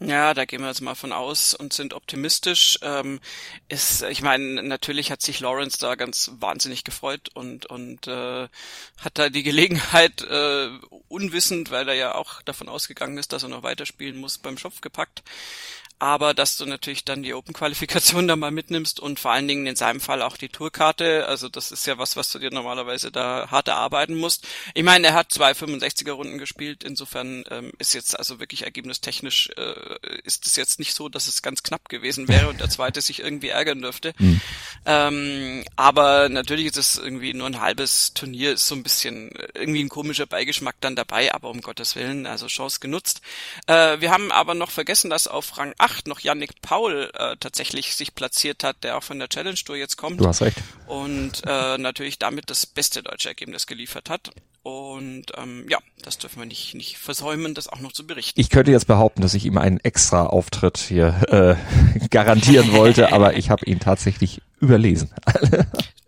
Ja, 0.00 0.34
da 0.34 0.44
gehen 0.44 0.60
wir 0.60 0.68
jetzt 0.68 0.80
mal 0.80 0.96
von 0.96 1.12
aus 1.12 1.54
und 1.54 1.72
sind 1.72 1.94
optimistisch. 1.94 2.78
Ähm, 2.82 3.20
ist, 3.68 4.02
ich 4.02 4.22
meine, 4.22 4.62
natürlich 4.62 5.10
hat 5.12 5.22
sich 5.22 5.38
Lawrence 5.40 5.78
da 5.78 5.94
ganz 5.94 6.32
wahnsinnig 6.40 6.82
gefreut 6.84 7.30
und 7.34 7.66
und 7.66 8.08
äh, 8.08 8.48
hat 8.98 9.18
da 9.18 9.30
die 9.30 9.44
Gelegenheit 9.44 10.20
äh, 10.22 10.68
unwissend, 11.08 11.70
weil 11.70 11.88
er 11.88 11.94
ja 11.94 12.14
auch 12.16 12.42
davon 12.42 12.68
ausgegangen 12.68 13.18
ist, 13.18 13.32
dass 13.32 13.44
er 13.44 13.48
noch 13.48 13.62
weiterspielen 13.62 14.18
muss, 14.18 14.38
beim 14.38 14.58
Schopf 14.58 14.80
gepackt 14.80 15.22
aber 15.98 16.34
dass 16.34 16.56
du 16.56 16.66
natürlich 16.66 17.04
dann 17.04 17.22
die 17.22 17.34
Open-Qualifikation 17.34 18.28
da 18.28 18.36
mal 18.36 18.50
mitnimmst 18.50 19.00
und 19.00 19.20
vor 19.20 19.32
allen 19.32 19.48
Dingen 19.48 19.66
in 19.66 19.76
seinem 19.76 20.00
Fall 20.00 20.22
auch 20.22 20.36
die 20.36 20.48
Tourkarte, 20.48 21.26
also 21.26 21.48
das 21.48 21.72
ist 21.72 21.86
ja 21.86 21.98
was, 21.98 22.16
was 22.16 22.30
du 22.30 22.38
dir 22.38 22.50
normalerweise 22.50 23.10
da 23.10 23.48
hart 23.50 23.68
erarbeiten 23.68 24.16
musst. 24.16 24.46
Ich 24.74 24.82
meine, 24.82 25.08
er 25.08 25.14
hat 25.14 25.32
zwei 25.32 25.52
65er 25.52 26.12
Runden 26.12 26.38
gespielt, 26.38 26.84
insofern 26.84 27.44
ähm, 27.50 27.72
ist 27.78 27.94
jetzt 27.94 28.18
also 28.18 28.40
wirklich 28.40 28.62
ergebnistechnisch 28.62 29.50
äh, 29.56 29.74
ist 30.24 30.46
es 30.46 30.56
jetzt 30.56 30.78
nicht 30.78 30.94
so, 30.94 31.08
dass 31.08 31.26
es 31.26 31.42
ganz 31.42 31.62
knapp 31.62 31.88
gewesen 31.88 32.28
wäre 32.28 32.48
und 32.48 32.60
der 32.60 32.70
zweite 32.70 33.00
sich 33.00 33.20
irgendwie 33.20 33.48
ärgern 33.48 33.82
dürfte. 33.82 34.14
Mhm. 34.18 34.40
Ähm, 34.86 35.64
aber 35.76 36.28
natürlich 36.28 36.66
ist 36.66 36.76
es 36.76 36.96
irgendwie 36.96 37.34
nur 37.34 37.46
ein 37.46 37.60
halbes 37.60 38.14
Turnier, 38.14 38.52
ist 38.52 38.66
so 38.66 38.74
ein 38.74 38.82
bisschen 38.82 39.34
äh, 39.36 39.48
irgendwie 39.54 39.82
ein 39.82 39.88
komischer 39.88 40.26
Beigeschmack 40.26 40.76
dann 40.80 40.96
dabei, 40.96 41.34
aber 41.34 41.50
um 41.50 41.60
Gottes 41.60 41.96
Willen, 41.96 42.26
also 42.26 42.46
Chance 42.46 42.80
genutzt. 42.80 43.20
Äh, 43.66 44.00
wir 44.00 44.10
haben 44.10 44.32
aber 44.32 44.54
noch 44.54 44.70
vergessen, 44.70 45.10
dass 45.10 45.28
auf 45.28 45.56
Rang 45.58 45.74
8 45.84 46.08
noch 46.08 46.20
Yannick 46.20 46.62
Paul 46.62 47.10
äh, 47.12 47.36
tatsächlich 47.38 47.94
sich 47.94 48.14
platziert 48.14 48.64
hat, 48.64 48.82
der 48.84 48.96
auch 48.96 49.02
von 49.02 49.18
der 49.18 49.28
Challenge 49.28 49.54
Tour 49.54 49.76
jetzt 49.76 49.98
kommt. 49.98 50.18
Du 50.18 50.26
hast 50.26 50.40
recht. 50.40 50.56
Und 50.86 51.42
äh, 51.46 51.76
natürlich 51.76 52.18
damit 52.18 52.48
das 52.48 52.64
beste 52.64 53.02
deutsche 53.02 53.28
Ergebnis 53.28 53.66
geliefert 53.66 54.08
hat. 54.08 54.30
Und 54.62 55.26
ähm, 55.36 55.66
ja, 55.68 55.76
das 56.02 56.16
dürfen 56.16 56.38
wir 56.38 56.46
nicht, 56.46 56.74
nicht 56.74 56.96
versäumen, 56.96 57.52
das 57.52 57.68
auch 57.68 57.80
noch 57.80 57.92
zu 57.92 58.06
berichten. 58.06 58.40
Ich 58.40 58.48
könnte 58.48 58.70
jetzt 58.70 58.86
behaupten, 58.86 59.20
dass 59.20 59.34
ich 59.34 59.44
ihm 59.44 59.58
einen 59.58 59.78
extra 59.80 60.24
Auftritt 60.24 60.78
hier 60.78 61.58
äh, 62.00 62.08
garantieren 62.08 62.72
wollte, 62.72 63.12
aber 63.12 63.36
ich 63.36 63.50
habe 63.50 63.66
ihn 63.66 63.78
tatsächlich 63.78 64.40
überlesen. 64.60 65.12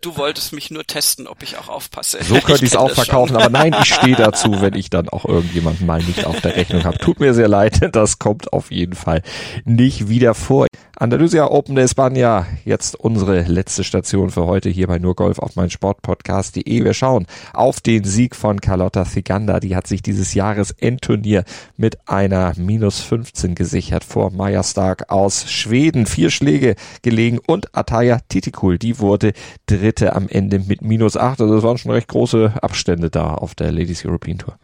Du 0.07 0.15
wolltest 0.15 0.53
mich 0.53 0.71
nur 0.71 0.85
testen, 0.85 1.27
ob 1.27 1.43
ich 1.43 1.57
auch 1.57 1.67
aufpasse. 1.67 2.19
So 2.23 2.35
könnte 2.39 2.63
ich 2.63 2.71
es 2.71 2.77
auch 2.77 2.91
verkaufen, 2.91 3.35
aber 3.35 3.49
nein, 3.49 3.75
ich 3.81 3.93
stehe 3.93 4.15
dazu, 4.17 4.61
wenn 4.61 4.73
ich 4.73 4.89
dann 4.89 5.09
auch 5.09 5.25
irgendjemanden 5.25 5.85
mal 5.85 6.01
nicht 6.01 6.25
auf 6.25 6.39
der 6.39 6.55
Rechnung 6.55 6.85
habe. 6.85 6.97
Tut 6.97 7.19
mir 7.19 7.33
sehr 7.33 7.49
leid, 7.49 7.81
das 7.93 8.17
kommt 8.17 8.53
auf 8.53 8.71
jeden 8.71 8.95
Fall 8.95 9.21
nicht 9.65 10.07
wieder 10.07 10.33
vor. 10.33 10.67
Andalusia 10.99 11.51
Open 11.51 11.75
de 11.75 11.85
España, 11.85 12.47
jetzt 12.65 12.95
unsere 12.95 13.43
letzte 13.43 13.83
Station 13.83 14.31
für 14.31 14.47
heute 14.47 14.67
hier 14.67 14.87
bei 14.87 14.97
nur 14.97 15.13
Golf 15.13 15.37
auf 15.37 15.55
mein 15.55 15.69
Sportpodcast.de. 15.69 16.83
Wir 16.83 16.95
schauen 16.95 17.27
auf 17.53 17.81
den 17.81 18.03
Sieg 18.03 18.35
von 18.35 18.59
Carlotta 18.59 19.05
Ziganda. 19.05 19.59
Die 19.59 19.75
hat 19.75 19.85
sich 19.85 20.01
dieses 20.01 20.33
Jahres 20.33 20.71
Endturnier 20.71 21.43
mit 21.75 22.09
einer 22.09 22.53
minus 22.57 22.99
15 23.01 23.53
gesichert 23.53 24.03
vor 24.03 24.31
Maya 24.31 24.63
Stark 24.63 25.11
aus 25.11 25.51
Schweden. 25.51 26.07
Vier 26.07 26.31
Schläge 26.31 26.73
gelegen 27.03 27.37
und 27.45 27.77
Ataya 27.77 28.17
Titikul, 28.27 28.79
die 28.79 28.97
wurde 28.97 29.33
dritte 29.67 30.15
am 30.15 30.27
Ende 30.27 30.57
mit 30.57 30.81
minus 30.81 31.15
8. 31.15 31.41
Also 31.41 31.57
es 31.57 31.63
waren 31.63 31.77
schon 31.77 31.91
recht 31.91 32.07
große 32.07 32.53
Abstände 32.63 33.11
da 33.11 33.35
auf 33.35 33.53
der 33.53 33.71
Ladies 33.71 34.03
European 34.03 34.39
Tour. 34.39 34.57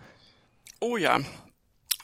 Oh 0.79 0.97
ja, 0.97 1.19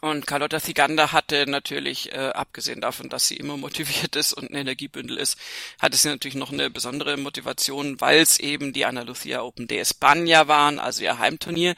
Und 0.01 0.25
Carlotta 0.27 0.61
Ziganda 0.61 1.11
hatte 1.11 1.45
natürlich, 1.47 2.11
äh, 2.13 2.29
abgesehen 2.29 2.81
davon, 2.81 3.09
dass 3.09 3.27
sie 3.27 3.35
immer 3.35 3.57
motiviert 3.57 4.15
ist 4.15 4.33
und 4.33 4.49
ein 4.49 4.55
Energiebündel 4.55 5.17
ist, 5.17 5.37
hatte 5.79 5.97
sie 5.97 6.07
natürlich 6.07 6.35
noch 6.35 6.51
eine 6.51 6.69
besondere 6.69 7.17
Motivation, 7.17 7.99
weil 7.99 8.19
es 8.19 8.39
eben 8.39 8.73
die 8.73 8.85
Andalucía 8.85 9.41
Open 9.41 9.67
de 9.67 9.81
España 9.81 10.47
waren, 10.47 10.79
also 10.79 11.03
ihr 11.03 11.19
Heimturnier. 11.19 11.75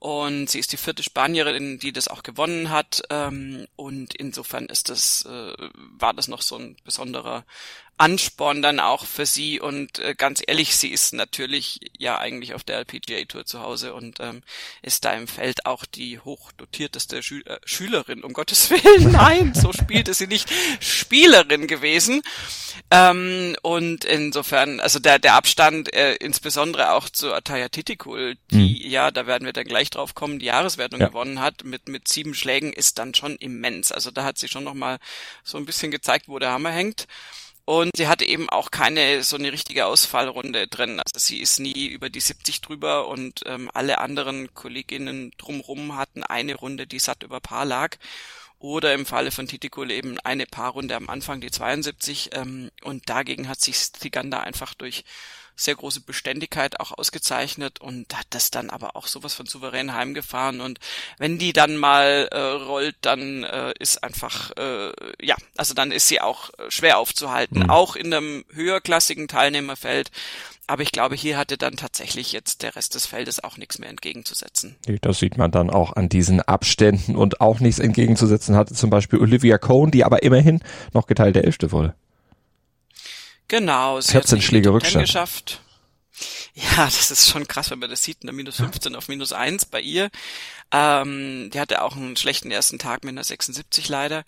Und 0.00 0.48
sie 0.48 0.60
ist 0.60 0.70
die 0.70 0.76
vierte 0.76 1.02
Spanierin, 1.02 1.80
die 1.80 1.92
das 1.92 2.06
auch 2.06 2.22
gewonnen 2.22 2.70
hat. 2.70 3.02
Ähm, 3.10 3.66
und 3.74 4.14
insofern 4.14 4.66
ist 4.66 4.90
das, 4.90 5.24
äh, 5.26 5.52
war 5.74 6.14
das 6.14 6.28
noch 6.28 6.42
so 6.42 6.56
ein 6.56 6.76
besonderer 6.84 7.44
Ansporn 7.98 8.62
dann 8.62 8.78
auch 8.78 9.04
für 9.04 9.26
sie 9.26 9.60
und 9.60 9.98
äh, 9.98 10.14
ganz 10.14 10.40
ehrlich, 10.46 10.76
sie 10.76 10.88
ist 10.88 11.12
natürlich 11.12 11.80
ja 11.98 12.18
eigentlich 12.18 12.54
auf 12.54 12.62
der 12.62 12.78
LPGA 12.78 13.24
Tour 13.24 13.44
zu 13.44 13.60
Hause 13.60 13.92
und 13.92 14.20
ähm, 14.20 14.42
ist 14.82 15.04
da 15.04 15.12
im 15.12 15.26
Feld 15.26 15.66
auch 15.66 15.84
die 15.84 16.20
hochdotierteste 16.20 17.22
Schü 17.22 17.40
äh, 17.42 17.58
Schülerin, 17.64 18.22
um 18.22 18.32
Gottes 18.32 18.70
Willen, 18.70 19.12
nein, 19.12 19.52
so 19.54 19.72
spielte 19.72 20.14
sie 20.14 20.28
nicht, 20.28 20.48
Spielerin 20.80 21.66
gewesen. 21.66 22.22
Ähm, 22.90 23.56
und 23.62 24.04
insofern, 24.04 24.78
also 24.78 25.00
der, 25.00 25.18
der 25.18 25.34
Abstand, 25.34 25.92
äh, 25.92 26.14
insbesondere 26.14 26.92
auch 26.92 27.08
zu 27.08 27.34
Ataya 27.34 27.68
Titikul, 27.68 28.36
die 28.50 28.84
mhm. 28.84 28.90
ja, 28.90 29.10
da 29.10 29.26
werden 29.26 29.44
wir 29.44 29.52
dann 29.52 29.64
gleich 29.64 29.90
drauf 29.90 30.14
kommen, 30.14 30.38
die 30.38 30.46
Jahreswertung 30.46 31.00
ja. 31.00 31.08
gewonnen 31.08 31.40
hat, 31.40 31.64
mit, 31.64 31.88
mit 31.88 32.06
sieben 32.06 32.34
Schlägen, 32.34 32.72
ist 32.72 32.98
dann 32.98 33.14
schon 33.14 33.36
immens. 33.36 33.90
Also 33.90 34.10
da 34.10 34.24
hat 34.24 34.38
sie 34.38 34.48
schon 34.48 34.64
nochmal 34.64 34.98
so 35.42 35.58
ein 35.58 35.66
bisschen 35.66 35.90
gezeigt, 35.90 36.28
wo 36.28 36.38
der 36.38 36.52
Hammer 36.52 36.70
hängt. 36.70 37.08
Und 37.68 37.90
sie 37.98 38.08
hatte 38.08 38.24
eben 38.24 38.48
auch 38.48 38.70
keine 38.70 39.22
so 39.22 39.36
eine 39.36 39.52
richtige 39.52 39.84
Ausfallrunde 39.84 40.68
drin. 40.68 41.00
Also 41.00 41.18
sie 41.18 41.38
ist 41.38 41.60
nie 41.60 41.88
über 41.88 42.08
die 42.08 42.20
70 42.20 42.62
drüber 42.62 43.08
und 43.08 43.42
ähm, 43.44 43.70
alle 43.74 43.98
anderen 43.98 44.54
Kolleginnen 44.54 45.32
drumrum 45.36 45.94
hatten 45.94 46.22
eine 46.22 46.54
Runde, 46.54 46.86
die 46.86 46.98
satt 46.98 47.24
über 47.24 47.40
Paar 47.40 47.66
lag. 47.66 47.96
Oder 48.58 48.94
im 48.94 49.04
Falle 49.04 49.30
von 49.30 49.46
Titikul 49.46 49.90
eben 49.90 50.18
eine 50.20 50.46
Paarrunde 50.46 50.96
am 50.96 51.10
Anfang, 51.10 51.42
die 51.42 51.50
72. 51.50 52.30
Ähm, 52.32 52.70
und 52.84 53.10
dagegen 53.10 53.50
hat 53.50 53.60
sich 53.60 53.76
Stiganda 53.76 54.40
einfach 54.40 54.72
durch 54.72 55.04
sehr 55.58 55.74
große 55.74 56.00
Beständigkeit 56.00 56.80
auch 56.80 56.96
ausgezeichnet 56.96 57.80
und 57.80 58.16
hat 58.16 58.26
das 58.30 58.50
dann 58.50 58.70
aber 58.70 58.96
auch 58.96 59.06
sowas 59.06 59.34
von 59.34 59.46
souverän 59.46 59.94
heimgefahren 59.94 60.60
und 60.60 60.78
wenn 61.18 61.38
die 61.38 61.52
dann 61.52 61.76
mal 61.76 62.28
äh, 62.30 62.38
rollt, 62.38 62.96
dann 63.02 63.44
äh, 63.44 63.74
ist 63.78 64.02
einfach 64.02 64.52
äh, 64.56 64.92
ja, 65.20 65.36
also 65.56 65.74
dann 65.74 65.90
ist 65.92 66.08
sie 66.08 66.20
auch 66.20 66.50
äh, 66.50 66.70
schwer 66.70 66.98
aufzuhalten, 66.98 67.64
mhm. 67.64 67.70
auch 67.70 67.96
in 67.96 68.12
einem 68.12 68.44
höherklassigen 68.52 69.28
Teilnehmerfeld. 69.28 70.10
Aber 70.66 70.82
ich 70.82 70.92
glaube, 70.92 71.14
hier 71.14 71.38
hatte 71.38 71.56
dann 71.56 71.76
tatsächlich 71.76 72.32
jetzt 72.32 72.62
der 72.62 72.76
Rest 72.76 72.94
des 72.94 73.06
Feldes 73.06 73.42
auch 73.42 73.56
nichts 73.56 73.78
mehr 73.78 73.88
entgegenzusetzen. 73.88 74.76
Das 75.00 75.18
sieht 75.18 75.38
man 75.38 75.50
dann 75.50 75.70
auch 75.70 75.94
an 75.96 76.10
diesen 76.10 76.42
Abständen 76.42 77.16
und 77.16 77.40
auch 77.40 77.60
nichts 77.60 77.78
entgegenzusetzen 77.78 78.54
hatte 78.54 78.74
zum 78.74 78.90
Beispiel 78.90 79.18
Olivia 79.18 79.56
Cohn, 79.56 79.90
die 79.90 80.04
aber 80.04 80.22
immerhin 80.22 80.60
noch 80.92 81.06
geteilte 81.06 81.42
Elfte 81.42 81.72
wurde. 81.72 81.94
Genau, 83.48 84.00
sie 84.00 84.12
14 84.12 84.42
Schläge 84.42 84.72
Rückstand. 84.72 85.06
Geschafft. 85.06 85.62
Ja, 86.54 86.76
das 86.84 87.10
ist 87.10 87.28
schon 87.28 87.48
krass, 87.48 87.70
wenn 87.70 87.78
man 87.78 87.90
das 87.90 88.02
sieht, 88.02 88.18
eine 88.22 88.32
minus 88.32 88.56
15 88.56 88.94
auf 88.94 89.08
minus 89.08 89.32
1 89.32 89.66
bei 89.66 89.80
ihr. 89.80 90.10
Ähm, 90.70 91.50
die 91.52 91.60
hatte 91.60 91.82
auch 91.82 91.96
einen 91.96 92.16
schlechten 92.16 92.50
ersten 92.50 92.78
Tag 92.78 93.04
mit 93.04 93.12
einer 93.12 93.24
76 93.24 93.88
leider 93.88 94.24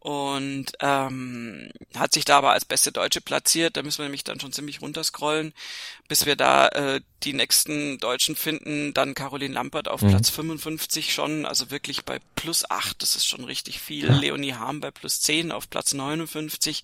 und 0.00 0.72
ähm, 0.80 1.70
hat 1.94 2.14
sich 2.14 2.24
da 2.24 2.38
aber 2.38 2.52
als 2.52 2.64
beste 2.64 2.90
Deutsche 2.90 3.20
platziert. 3.20 3.76
Da 3.76 3.82
müssen 3.82 3.98
wir 3.98 4.04
nämlich 4.04 4.24
dann 4.24 4.40
schon 4.40 4.50
ziemlich 4.52 4.80
runterscrollen, 4.80 5.52
bis 6.08 6.24
wir 6.24 6.36
da 6.36 6.68
äh, 6.68 7.02
die 7.22 7.34
nächsten 7.34 7.98
Deutschen 7.98 8.34
finden. 8.34 8.94
Dann 8.94 9.12
Caroline 9.14 9.52
Lampert 9.52 9.88
auf 9.88 10.00
mhm. 10.00 10.08
Platz 10.08 10.30
55 10.30 11.12
schon, 11.12 11.44
also 11.44 11.70
wirklich 11.70 12.06
bei 12.06 12.18
plus 12.34 12.68
8, 12.68 13.02
das 13.02 13.14
ist 13.14 13.26
schon 13.26 13.44
richtig 13.44 13.78
viel. 13.78 14.06
Ja. 14.06 14.16
Leonie 14.16 14.54
Harm 14.54 14.80
bei 14.80 14.90
plus 14.90 15.20
10 15.20 15.52
auf 15.52 15.68
Platz 15.68 15.92
59. 15.92 16.82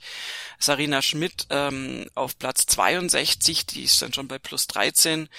Sarina 0.59 1.01
Schmidt 1.01 1.47
ähm, 1.49 2.11
auf 2.15 2.39
Platz 2.39 2.67
62, 2.67 3.65
die 3.65 3.85
ist 3.85 4.03
dann 4.03 4.13
schon 4.13 4.29
bei 4.29 4.39
plus 4.39 4.67
13. 4.67 5.31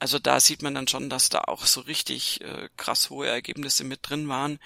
Also 0.00 0.18
da 0.18 0.38
sieht 0.38 0.60
man 0.60 0.74
dann 0.74 0.88
schon, 0.88 1.08
dass 1.08 1.30
da 1.30 1.44
auch 1.46 1.64
so 1.64 1.80
richtig 1.80 2.42
äh, 2.42 2.68
krass 2.76 3.08
hohe 3.08 3.26
Ergebnisse 3.26 3.84
mit 3.84 4.00
drin 4.02 4.28
waren. 4.28 4.58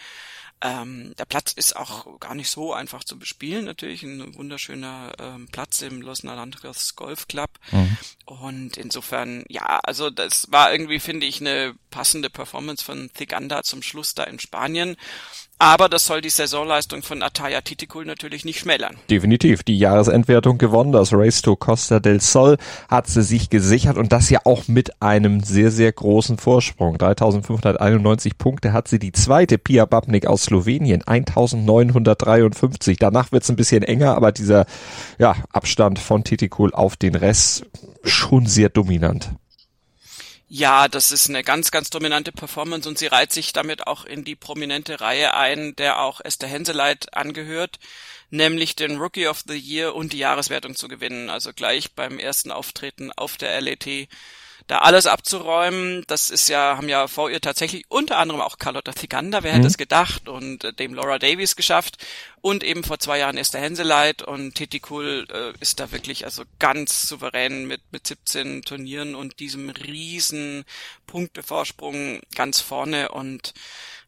Ähm, 0.63 1.15
der 1.19 1.27
Platz 1.27 1.53
ist 1.53 1.77
auch 1.77 2.19
gar 2.19 2.35
nicht 2.35 2.51
so 2.51 2.73
einfach 2.73 3.05
zu 3.05 3.19
bespielen, 3.19 3.67
natürlich 3.67 4.03
ein 4.03 4.35
wunderschöner 4.37 5.13
ähm, 5.19 5.49
Platz 5.53 5.83
im 5.83 6.01
Los 6.01 6.23
Naranjas 6.23 6.97
Golf 6.97 7.29
Club. 7.29 7.51
Mhm. 7.73 7.97
Und 8.25 8.77
insofern, 8.77 9.45
ja, 9.49 9.81
also 9.83 10.09
das 10.09 10.51
war 10.51 10.73
irgendwie, 10.73 10.99
finde 10.99 11.27
ich, 11.27 11.41
eine 11.41 11.75
passende 11.97 12.29
Performance 12.29 12.85
von 12.85 13.09
Thiganda 13.15 13.63
zum 13.63 13.81
Schluss 13.81 14.15
da 14.15 14.25
in 14.25 14.39
Spanien. 14.39 14.97
Aber 15.59 15.89
das 15.89 16.05
soll 16.05 16.21
die 16.21 16.29
Saisonleistung 16.29 17.03
von 17.03 17.23
Ataya 17.23 17.63
Titikul 17.63 18.05
natürlich 18.05 18.45
nicht 18.45 18.59
schmälern. 18.61 18.99
Definitiv. 19.09 19.63
Die 19.63 19.79
Jahresendwertung 19.79 20.59
gewonnen. 20.59 20.93
Das 20.93 21.15
Race 21.15 21.41
to 21.41 21.57
Costa 21.57 21.99
del 21.99 22.21
Sol 22.21 22.59
hat 22.91 23.07
sie 23.07 23.23
sich 23.23 23.49
gesichert 23.49 23.97
und 23.97 24.13
das 24.13 24.29
ja 24.29 24.41
auch 24.45 24.69
mit 24.69 25.01
einem 25.01 25.41
sehr, 25.41 25.71
sehr 25.71 25.91
großen 25.91 26.37
Vorsprung. 26.37 26.99
3591 26.99 28.37
Punkte 28.37 28.75
hat 28.75 28.89
sie 28.89 28.99
die 28.99 29.13
zweite 29.13 29.57
Pia 29.57 29.87
Babnik 29.87 30.27
aus 30.27 30.43
Slowenien. 30.43 31.03
1953. 31.03 32.99
Danach 32.99 33.33
wird 33.33 33.45
es 33.45 33.49
ein 33.49 33.57
bisschen 33.57 33.83
enger, 33.83 34.15
aber 34.15 34.33
dieser 34.33 34.67
ja, 35.19 35.35
Abstand 35.51 35.99
von 35.99 36.25
Titikul 36.25 36.75
auf 36.75 36.97
den 36.97 37.15
Rest 37.15 37.65
schon 38.05 38.45
sehr 38.45 38.69
dominant. 38.69 39.31
Ja, 40.49 40.87
das 40.87 41.11
ist 41.11 41.29
eine 41.29 41.43
ganz, 41.43 41.73
ganz 41.73 41.91
dominante 41.91 42.31
Performance 42.31 42.89
und 42.89 42.99
sie 42.99 43.09
reiht 43.09 43.33
sich 43.33 43.53
damit 43.53 43.89
auch 43.89 44.05
in 44.05 44.23
die 44.23 44.37
prominente 44.37 45.01
Reihe 45.01 45.35
ein, 45.35 45.75
der 45.75 46.01
auch 46.01 46.21
Esther 46.21 46.47
Henseleit 46.49 47.13
angehört, 47.15 47.81
nämlich 48.31 48.77
den 48.77 48.99
Rookie 48.99 49.27
of 49.27 49.43
the 49.49 49.59
Year 49.59 49.95
und 49.97 50.13
die 50.13 50.19
Jahreswertung 50.19 50.77
zu 50.77 50.87
gewinnen. 50.87 51.31
Also 51.31 51.53
gleich 51.53 51.95
beim 51.95 52.21
ersten 52.21 52.53
Auftreten 52.53 53.11
auf 53.11 53.37
der 53.37 53.61
LET 53.61 54.09
da 54.67 54.79
alles 54.79 55.07
abzuräumen. 55.07 56.05
Das 56.07 56.31
ist 56.31 56.49
ja, 56.49 56.77
haben 56.77 56.89
ja 56.89 57.07
vor 57.09 57.31
ihr 57.31 57.41
tatsächlich 57.41 57.85
unter 57.89 58.19
anderem 58.19 58.41
auch 58.41 58.59
Carlotta 58.59 58.93
Thiganda, 58.93 59.43
wer 59.43 59.53
mhm. 59.53 59.57
hätte 59.57 59.69
es 59.69 59.79
gedacht, 59.79 60.29
und 60.29 60.65
äh, 60.65 60.73
dem 60.73 60.95
Laura 60.95 61.19
Davies 61.19 61.57
geschafft. 61.57 62.05
Und 62.47 62.63
eben 62.63 62.85
vor 62.85 63.01
zwei 63.01 63.19
Jahren 63.19 63.39
Esther 63.39 63.61
Henseleit 63.61 64.23
und 64.23 64.55
Titi 64.55 64.81
Cool 64.89 65.27
äh, 65.33 65.53
ist 65.59 65.81
da 65.81 65.91
wirklich 65.91 66.27
also 66.27 66.45
ganz 66.61 67.09
souverän 67.09 67.67
mit, 67.67 67.81
mit 67.91 68.07
17 68.07 68.63
Turnieren 68.63 69.17
und 69.17 69.41
diesem 69.41 69.69
riesen 69.69 70.65
Punktevorsprung 71.09 72.21
ganz 72.37 72.61
vorne 72.61 73.09
und 73.09 73.53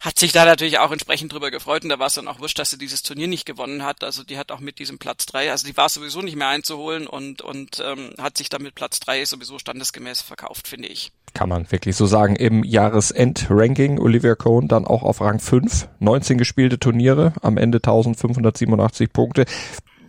hat 0.00 0.20
sich 0.20 0.30
da 0.30 0.44
natürlich 0.44 0.78
auch 0.78 0.92
entsprechend 0.92 1.32
drüber 1.32 1.50
gefreut 1.50 1.82
und 1.82 1.88
da 1.88 1.98
war 1.98 2.06
es 2.06 2.14
dann 2.14 2.28
auch 2.28 2.38
wurscht, 2.38 2.60
dass 2.60 2.70
sie 2.70 2.78
dieses 2.78 3.02
Turnier 3.02 3.26
nicht 3.26 3.44
gewonnen 3.44 3.82
hat. 3.82 4.04
Also 4.04 4.22
die 4.22 4.38
hat 4.38 4.52
auch 4.52 4.60
mit 4.60 4.78
diesem 4.78 4.98
Platz 4.98 5.26
drei, 5.26 5.50
also 5.50 5.66
die 5.66 5.76
war 5.76 5.88
sowieso 5.88 6.22
nicht 6.22 6.36
mehr 6.36 6.46
einzuholen 6.46 7.08
und, 7.08 7.42
und 7.42 7.82
ähm, 7.84 8.12
hat 8.18 8.38
sich 8.38 8.48
dann 8.48 8.62
mit 8.62 8.76
Platz 8.76 9.00
drei 9.00 9.24
sowieso 9.24 9.58
standesgemäß 9.58 10.20
verkauft, 10.20 10.68
finde 10.68 10.86
ich. 10.86 11.10
Kann 11.34 11.48
man 11.48 11.70
wirklich 11.70 11.96
so 11.96 12.06
sagen. 12.06 12.36
Im 12.36 12.64
Jahresend-Ranking 12.64 13.98
Olivia 13.98 14.34
Cohn 14.34 14.68
dann 14.68 14.84
auch 14.84 15.02
auf 15.02 15.20
Rang 15.20 15.40
5. 15.40 15.88
19 15.98 16.38
gespielte 16.38 16.78
Turniere, 16.78 17.32
am 17.42 17.56
Ende 17.56 17.80
1587 18.28 19.12
Punkte. 19.12 19.44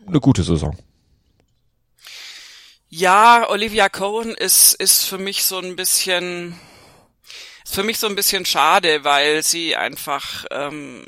Eine 0.07 0.19
gute 0.19 0.43
Saison. 0.43 0.75
Ja, 2.89 3.47
Olivia 3.49 3.87
Cohen 3.87 4.31
ist, 4.31 4.73
ist 4.73 5.05
für 5.05 5.19
mich 5.19 5.43
so 5.43 5.59
ein 5.59 5.75
bisschen, 5.75 6.59
ist 7.63 7.75
für 7.75 7.83
mich 7.83 7.99
so 7.99 8.07
ein 8.07 8.15
bisschen 8.15 8.45
schade, 8.45 9.03
weil 9.03 9.43
sie 9.43 9.75
einfach 9.75 10.45
ähm, 10.49 11.05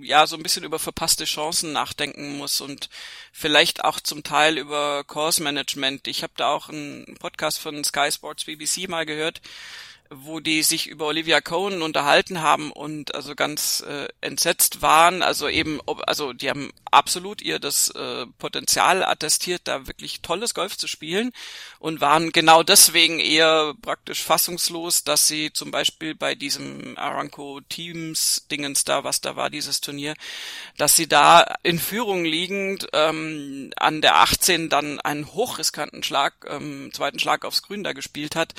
ja 0.00 0.26
so 0.26 0.36
ein 0.36 0.42
bisschen 0.42 0.64
über 0.64 0.78
verpasste 0.78 1.24
Chancen 1.24 1.72
nachdenken 1.72 2.38
muss 2.38 2.62
und 2.62 2.88
vielleicht 3.30 3.84
auch 3.84 4.00
zum 4.00 4.22
Teil 4.22 4.56
über 4.56 5.04
Course 5.04 5.42
Management. 5.42 6.08
Ich 6.08 6.22
habe 6.22 6.32
da 6.36 6.48
auch 6.48 6.70
einen 6.70 7.16
Podcast 7.20 7.58
von 7.58 7.84
Sky 7.84 8.10
Sports 8.10 8.44
BBC 8.44 8.88
mal 8.88 9.04
gehört, 9.04 9.42
wo 10.14 10.40
die 10.40 10.62
sich 10.62 10.86
über 10.86 11.06
Olivia 11.06 11.40
Cohen 11.40 11.82
unterhalten 11.82 12.42
haben 12.42 12.70
und 12.72 13.14
also 13.14 13.34
ganz 13.34 13.82
äh, 13.86 14.08
entsetzt 14.20 14.82
waren. 14.82 15.22
Also 15.22 15.48
eben, 15.48 15.80
ob, 15.86 16.02
also 16.06 16.32
die 16.32 16.50
haben 16.50 16.72
absolut 16.90 17.42
ihr 17.42 17.58
das 17.58 17.90
äh, 17.90 18.26
Potenzial 18.38 19.04
attestiert, 19.04 19.62
da 19.64 19.86
wirklich 19.86 20.20
tolles 20.20 20.54
Golf 20.54 20.76
zu 20.76 20.86
spielen 20.86 21.32
und 21.78 22.00
waren 22.00 22.32
genau 22.32 22.62
deswegen 22.62 23.18
eher 23.18 23.74
praktisch 23.82 24.22
fassungslos, 24.22 25.04
dass 25.04 25.26
sie 25.26 25.52
zum 25.52 25.70
Beispiel 25.70 26.14
bei 26.14 26.34
diesem 26.34 26.96
Aranco 26.96 27.60
Teams 27.68 28.46
Dingens 28.50 28.84
da, 28.84 29.04
was 29.04 29.20
da 29.20 29.36
war, 29.36 29.50
dieses 29.50 29.80
Turnier, 29.80 30.14
dass 30.76 30.96
sie 30.96 31.08
da 31.08 31.54
in 31.62 31.78
Führung 31.78 32.24
liegend 32.24 32.88
ähm, 32.92 33.72
an 33.76 34.00
der 34.00 34.16
18 34.16 34.68
dann 34.68 35.00
einen 35.00 35.32
hochriskanten 35.32 36.02
Schlag, 36.02 36.34
ähm, 36.48 36.90
zweiten 36.92 37.18
Schlag 37.18 37.44
aufs 37.44 37.62
Grün 37.62 37.84
da 37.84 37.92
gespielt 37.92 38.36
hat 38.36 38.54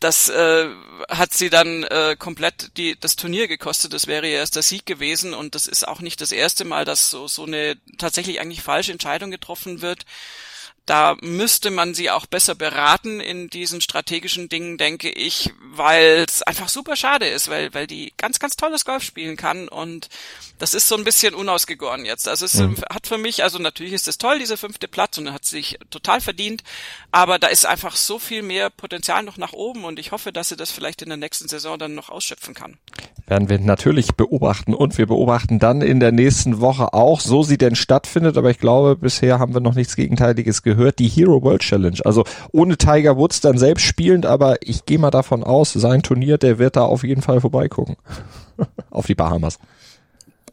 das 0.00 0.28
äh, 0.28 0.68
hat 1.08 1.32
sie 1.32 1.50
dann 1.50 1.84
äh, 1.84 2.16
komplett 2.18 2.76
die, 2.76 2.98
das 2.98 3.16
Turnier 3.16 3.48
gekostet. 3.48 3.92
Das 3.92 4.06
wäre 4.06 4.26
ihr 4.26 4.36
erster 4.36 4.62
Sieg 4.62 4.86
gewesen 4.86 5.34
und 5.34 5.54
das 5.54 5.66
ist 5.66 5.86
auch 5.86 6.00
nicht 6.00 6.20
das 6.20 6.32
erste 6.32 6.64
Mal, 6.64 6.84
dass 6.84 7.10
so, 7.10 7.26
so 7.26 7.44
eine 7.44 7.76
tatsächlich 7.98 8.40
eigentlich 8.40 8.62
falsche 8.62 8.92
Entscheidung 8.92 9.30
getroffen 9.30 9.82
wird. 9.82 10.04
Da 10.88 11.18
müsste 11.20 11.70
man 11.70 11.92
sie 11.92 12.10
auch 12.10 12.24
besser 12.24 12.54
beraten 12.54 13.20
in 13.20 13.50
diesen 13.50 13.82
strategischen 13.82 14.48
Dingen, 14.48 14.78
denke 14.78 15.10
ich, 15.10 15.52
weil 15.60 16.24
es 16.26 16.42
einfach 16.42 16.70
super 16.70 16.96
schade 16.96 17.28
ist, 17.28 17.48
weil, 17.48 17.74
weil 17.74 17.86
die 17.86 18.14
ganz, 18.16 18.38
ganz 18.38 18.56
tolles 18.56 18.86
Golf 18.86 19.02
spielen 19.02 19.36
kann 19.36 19.68
und 19.68 20.08
das 20.58 20.72
ist 20.72 20.88
so 20.88 20.96
ein 20.96 21.04
bisschen 21.04 21.34
unausgegoren 21.34 22.06
jetzt. 22.06 22.26
Also 22.26 22.46
es 22.46 22.54
mhm. 22.54 22.76
hat 22.90 23.06
für 23.06 23.18
mich, 23.18 23.42
also 23.42 23.58
natürlich 23.58 23.92
ist 23.92 24.08
es 24.08 24.16
toll, 24.16 24.38
dieser 24.38 24.56
fünfte 24.56 24.88
Platz 24.88 25.18
und 25.18 25.26
er 25.26 25.34
hat 25.34 25.44
sich 25.44 25.78
total 25.90 26.22
verdient, 26.22 26.62
aber 27.12 27.38
da 27.38 27.48
ist 27.48 27.66
einfach 27.66 27.94
so 27.94 28.18
viel 28.18 28.40
mehr 28.40 28.70
Potenzial 28.70 29.22
noch 29.24 29.36
nach 29.36 29.52
oben 29.52 29.84
und 29.84 29.98
ich 29.98 30.12
hoffe, 30.12 30.32
dass 30.32 30.48
sie 30.48 30.56
das 30.56 30.70
vielleicht 30.70 31.02
in 31.02 31.10
der 31.10 31.18
nächsten 31.18 31.48
Saison 31.48 31.78
dann 31.78 31.94
noch 31.94 32.08
ausschöpfen 32.08 32.54
kann. 32.54 32.78
Werden 33.28 33.50
wir 33.50 33.60
natürlich 33.60 34.14
beobachten 34.14 34.72
und 34.72 34.96
wir 34.96 35.06
beobachten 35.06 35.58
dann 35.58 35.82
in 35.82 36.00
der 36.00 36.12
nächsten 36.12 36.60
Woche 36.60 36.94
auch, 36.94 37.20
so 37.20 37.42
sie 37.42 37.58
denn 37.58 37.76
stattfindet, 37.76 38.38
aber 38.38 38.50
ich 38.50 38.58
glaube, 38.58 38.96
bisher 38.96 39.38
haben 39.38 39.52
wir 39.52 39.60
noch 39.60 39.74
nichts 39.74 39.96
Gegenteiliges 39.96 40.62
gehört 40.62 40.98
die 40.98 41.08
Hero 41.08 41.42
World 41.42 41.60
Challenge. 41.60 41.98
Also 42.04 42.24
ohne 42.52 42.78
Tiger 42.78 43.18
Woods 43.18 43.42
dann 43.42 43.58
selbst 43.58 43.84
spielend, 43.84 44.24
aber 44.24 44.56
ich 44.62 44.86
gehe 44.86 44.98
mal 44.98 45.10
davon 45.10 45.44
aus, 45.44 45.74
sein 45.74 46.02
Turnier, 46.02 46.38
der 46.38 46.58
wird 46.58 46.76
da 46.76 46.82
auf 46.82 47.04
jeden 47.04 47.20
Fall 47.20 47.42
vorbeigucken. 47.42 47.96
auf 48.90 49.06
die 49.06 49.14
Bahamas. 49.14 49.58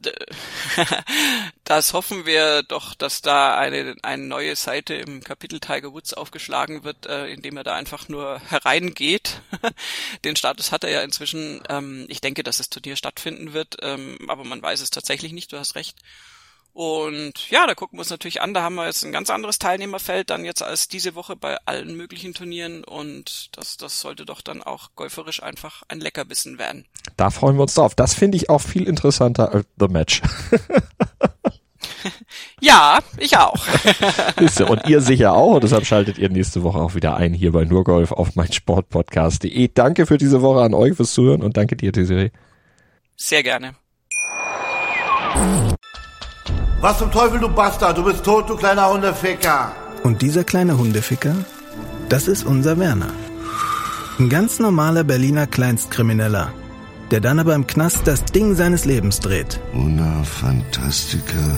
Das 1.66 1.94
hoffen 1.94 2.28
wir 2.28 2.62
doch, 2.62 2.94
dass 2.94 3.24
da 3.24 3.58
eine, 3.58 3.96
eine 4.04 4.24
neue 4.24 4.56
Seite 4.56 4.94
im 4.94 5.24
Kapitel 5.24 5.60
Tiger 5.60 5.94
Woods 5.94 6.14
aufgeschlagen 6.14 6.84
wird, 6.84 7.08
äh, 7.08 7.26
indem 7.26 7.58
er 7.58 7.64
da 7.64 7.74
einfach 7.74 8.08
nur 8.08 8.40
hereingeht. 8.40 9.42
Den 10.24 10.36
Status 10.36 10.72
hat 10.72 10.84
er 10.84 10.92
ja 10.92 11.02
inzwischen. 11.02 11.64
Ähm, 11.68 12.06
ich 12.08 12.22
denke, 12.22 12.44
dass 12.44 12.58
das 12.58 12.70
Turnier 12.70 12.96
stattfinden 12.96 13.54
wird, 13.54 13.78
ähm, 13.82 14.18
aber 14.28 14.44
man 14.44 14.62
weiß 14.62 14.80
es 14.80 14.92
tatsächlich 14.92 15.34
nicht, 15.34 15.52
du 15.54 15.58
hast 15.58 15.74
recht. 15.74 15.98
Und 16.72 17.50
ja, 17.50 17.66
da 17.66 17.74
gucken 17.74 17.98
wir 17.98 18.02
uns 18.02 18.10
natürlich 18.10 18.42
an. 18.42 18.54
Da 18.54 18.62
haben 18.62 18.76
wir 18.76 18.86
jetzt 18.86 19.04
ein 19.06 19.14
ganz 19.14 19.30
anderes 19.30 19.60
Teilnehmerfeld 19.60 20.30
dann 20.30 20.44
jetzt 20.44 20.62
als 20.62 20.90
diese 20.90 21.16
Woche 21.16 21.38
bei 21.38 21.58
allen 21.66 21.96
möglichen 21.96 22.34
Turnieren. 22.34 22.84
Und 22.84 23.58
das, 23.58 23.78
das 23.78 24.02
sollte 24.02 24.26
doch 24.26 24.42
dann 24.42 24.62
auch 24.62 24.90
golferisch 24.96 25.42
einfach 25.42 25.84
ein 25.88 26.02
Leckerbissen 26.02 26.60
werden. 26.60 26.86
Da 27.16 27.30
freuen 27.30 27.56
wir 27.56 27.62
uns 27.62 27.76
drauf. 27.76 27.96
Das 27.96 28.14
finde 28.14 28.36
ich 28.36 28.50
auch 28.50 28.60
viel 28.60 28.90
interessanter 28.90 29.54
als 29.54 29.66
The 29.80 29.88
Match. 29.88 30.22
ja, 32.62 33.00
ich 33.18 33.38
auch. 33.38 33.56
und 34.70 34.88
ihr 34.88 35.02
sicher 35.02 35.34
auch. 35.34 35.56
Und 35.56 35.64
deshalb 35.64 35.86
schaltet 35.86 36.18
ihr 36.18 36.30
nächste 36.30 36.64
Woche 36.64 36.80
auch 36.80 36.96
wieder 36.96 37.16
ein 37.18 37.34
hier 37.34 37.52
bei 37.52 37.66
Nurgolf 37.66 38.12
auf 38.12 38.36
meinsportpodcast.de. 38.36 39.70
Danke 39.74 40.06
für 40.06 40.18
diese 40.18 40.42
Woche 40.42 40.62
an 40.62 40.74
euch 40.74 40.96
fürs 40.96 41.14
Zuhören 41.14 41.42
und 41.42 41.58
danke 41.58 41.76
dir, 41.76 41.92
Desiree. 41.92 42.32
Sehr 43.16 43.44
gerne. 43.44 43.76
Was 46.82 47.00
zum 47.00 47.12
Teufel, 47.12 47.40
du 47.40 47.50
Bastard? 47.50 47.98
Du 47.98 48.04
bist 48.04 48.24
tot, 48.24 48.50
du 48.50 48.56
kleiner 48.56 48.90
Hundeficker. 48.90 49.72
Und 50.04 50.22
dieser 50.22 50.44
kleine 50.44 50.78
Hundeficker, 50.78 51.36
das 52.10 52.28
ist 52.28 52.46
unser 52.46 52.78
Werner. 52.78 53.12
Ein 54.20 54.30
ganz 54.30 54.60
normaler 54.60 55.04
Berliner 55.04 55.48
Kleinstkrimineller, 55.48 56.54
der 57.12 57.20
dann 57.22 57.40
aber 57.40 57.56
im 57.56 57.68
Knast 57.68 58.06
das 58.06 58.24
Ding 58.26 58.56
seines 58.56 58.86
Lebens 58.86 59.20
dreht. 59.20 59.60
Una 59.74 60.24
Fantastica 60.24 61.58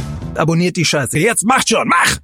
Abonniert 0.35 0.77
die 0.77 0.85
Scheiße. 0.85 1.19
Jetzt 1.19 1.43
macht 1.45 1.69
schon, 1.69 1.87
mach! 1.87 2.19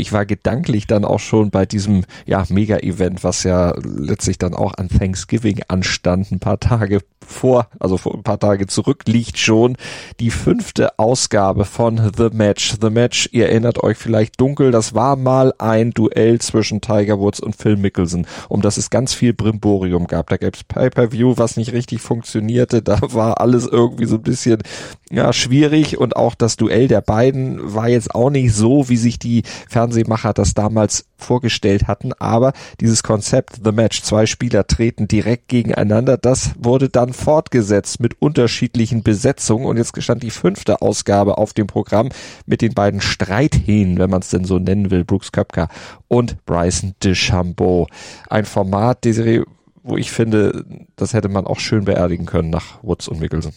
ich 0.00 0.12
war 0.12 0.26
gedanklich 0.26 0.86
dann 0.86 1.04
auch 1.04 1.20
schon 1.20 1.50
bei 1.50 1.66
diesem 1.66 2.04
ja 2.26 2.44
Mega-Event, 2.48 3.22
was 3.22 3.44
ja 3.44 3.74
letztlich 3.82 4.38
dann 4.38 4.54
auch 4.54 4.74
an 4.74 4.88
Thanksgiving 4.88 5.60
anstand, 5.68 6.32
ein 6.32 6.40
paar 6.40 6.58
Tage 6.58 7.00
vor, 7.24 7.68
also 7.78 7.96
vor 7.96 8.14
ein 8.14 8.22
paar 8.22 8.40
Tage 8.40 8.66
zurück 8.66 9.04
liegt 9.06 9.38
schon 9.38 9.76
die 10.18 10.30
fünfte 10.30 10.98
Ausgabe 10.98 11.64
von 11.64 12.12
The 12.16 12.30
Match. 12.32 12.74
The 12.80 12.90
Match, 12.90 13.28
ihr 13.32 13.48
erinnert 13.48 13.82
euch 13.82 13.98
vielleicht 13.98 14.40
dunkel, 14.40 14.70
das 14.70 14.94
war 14.94 15.16
mal 15.16 15.54
ein 15.58 15.92
Duell 15.92 16.40
zwischen 16.40 16.80
Tiger 16.80 17.18
Woods 17.18 17.40
und 17.40 17.54
Phil 17.54 17.76
Mickelson, 17.76 18.26
um 18.48 18.62
das 18.62 18.78
es 18.78 18.90
ganz 18.90 19.14
viel 19.14 19.32
Brimborium 19.32 20.06
gab. 20.06 20.28
Da 20.30 20.38
gab 20.38 20.54
es 20.54 20.64
Pay-Per-View, 20.64 21.34
was 21.36 21.56
nicht 21.56 21.72
richtig 21.72 22.00
funktionierte, 22.00 22.82
da 22.82 22.98
war 23.02 23.40
alles 23.40 23.66
irgendwie 23.66 24.06
so 24.06 24.16
ein 24.16 24.22
bisschen 24.22 24.62
ja 25.10 25.32
schwierig 25.32 25.98
und 25.98 26.16
auch 26.16 26.34
das 26.34 26.56
Duell 26.56 26.88
der 26.88 27.00
beiden 27.00 27.74
war 27.74 27.88
jetzt 27.88 28.14
auch 28.14 28.30
nicht 28.30 28.54
so, 28.54 28.88
wie 28.88 28.96
sich 28.96 29.18
die 29.18 29.42
Fernseh 29.68 29.90
Fernsehmacher 29.90 30.32
das 30.32 30.54
damals 30.54 31.06
vorgestellt 31.16 31.88
hatten, 31.88 32.12
aber 32.14 32.52
dieses 32.80 33.02
Konzept 33.02 33.60
The 33.64 33.72
Match, 33.72 34.02
zwei 34.02 34.26
Spieler 34.26 34.66
treten 34.66 35.08
direkt 35.08 35.48
gegeneinander, 35.48 36.16
das 36.16 36.52
wurde 36.58 36.88
dann 36.88 37.12
fortgesetzt 37.12 38.00
mit 38.00 38.20
unterschiedlichen 38.20 39.02
Besetzungen 39.02 39.66
und 39.66 39.76
jetzt 39.76 39.92
gestand 39.92 40.22
die 40.22 40.30
fünfte 40.30 40.80
Ausgabe 40.80 41.38
auf 41.38 41.52
dem 41.52 41.66
Programm 41.66 42.10
mit 42.46 42.62
den 42.62 42.74
beiden 42.74 43.00
Streithähnen, 43.00 43.98
wenn 43.98 44.10
man 44.10 44.20
es 44.20 44.30
denn 44.30 44.44
so 44.44 44.58
nennen 44.58 44.90
will, 44.90 45.04
Brooks 45.04 45.32
Köpker 45.32 45.68
und 46.08 46.44
Bryson 46.46 46.94
DeChambeau. 47.02 47.86
Ein 48.28 48.44
Format, 48.44 49.04
Desiree, 49.04 49.42
wo 49.82 49.96
ich 49.96 50.10
finde, 50.10 50.64
das 50.96 51.14
hätte 51.14 51.28
man 51.28 51.46
auch 51.46 51.58
schön 51.58 51.84
beerdigen 51.84 52.26
können 52.26 52.50
nach 52.50 52.82
Woods 52.82 53.08
und 53.08 53.20
Mickelson. 53.20 53.52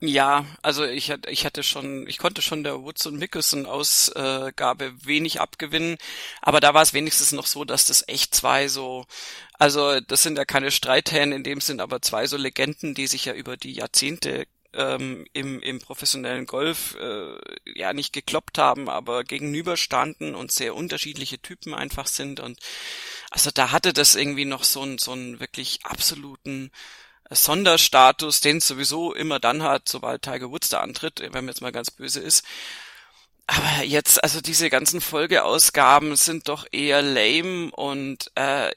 Ja, 0.00 0.44
also 0.60 0.84
ich, 0.84 1.10
ich 1.28 1.46
hatte 1.46 1.62
schon, 1.62 2.06
ich 2.06 2.18
konnte 2.18 2.42
schon 2.42 2.62
der 2.62 2.82
Woods 2.82 3.06
und 3.06 3.16
Mickelson 3.18 3.64
Ausgabe 3.64 4.92
wenig 5.06 5.40
abgewinnen, 5.40 5.96
aber 6.42 6.60
da 6.60 6.74
war 6.74 6.82
es 6.82 6.92
wenigstens 6.92 7.32
noch 7.32 7.46
so, 7.46 7.64
dass 7.64 7.86
das 7.86 8.04
echt 8.06 8.34
zwei 8.34 8.68
so, 8.68 9.06
also 9.54 9.98
das 10.00 10.22
sind 10.22 10.36
ja 10.36 10.44
keine 10.44 10.70
Streithähne 10.70 11.34
in 11.34 11.44
dem 11.44 11.62
Sinn, 11.62 11.80
aber 11.80 12.02
zwei 12.02 12.26
so 12.26 12.36
Legenden, 12.36 12.94
die 12.94 13.06
sich 13.06 13.24
ja 13.24 13.32
über 13.32 13.56
die 13.56 13.72
Jahrzehnte 13.72 14.46
ähm, 14.74 15.24
im, 15.32 15.60
im 15.62 15.78
professionellen 15.80 16.44
Golf 16.44 16.94
äh, 17.00 17.38
ja 17.74 17.94
nicht 17.94 18.12
gekloppt 18.12 18.58
haben, 18.58 18.90
aber 18.90 19.24
gegenüberstanden 19.24 20.34
und 20.34 20.52
sehr 20.52 20.74
unterschiedliche 20.74 21.38
Typen 21.38 21.72
einfach 21.72 22.06
sind. 22.06 22.40
Und 22.40 22.60
also 23.30 23.50
da 23.50 23.72
hatte 23.72 23.94
das 23.94 24.14
irgendwie 24.14 24.44
noch 24.44 24.64
so 24.64 24.82
einen 24.82 24.98
so 24.98 25.12
einen 25.12 25.40
wirklich 25.40 25.80
absoluten 25.84 26.70
Sonderstatus, 27.30 28.40
den 28.40 28.58
es 28.58 28.66
sowieso 28.66 29.12
immer 29.14 29.40
dann 29.40 29.62
hat, 29.62 29.88
sobald 29.88 30.22
Tiger 30.22 30.50
Woods 30.50 30.68
da 30.68 30.80
antritt, 30.80 31.20
wenn 31.20 31.32
man 31.32 31.48
jetzt 31.48 31.62
mal 31.62 31.72
ganz 31.72 31.90
böse 31.90 32.20
ist. 32.20 32.44
Aber 33.46 33.84
jetzt, 33.84 34.22
also 34.22 34.40
diese 34.40 34.70
ganzen 34.70 35.00
Folgeausgaben 35.00 36.16
sind 36.16 36.48
doch 36.48 36.66
eher 36.72 37.00
lame 37.00 37.70
und 37.70 38.30
äh, 38.34 38.72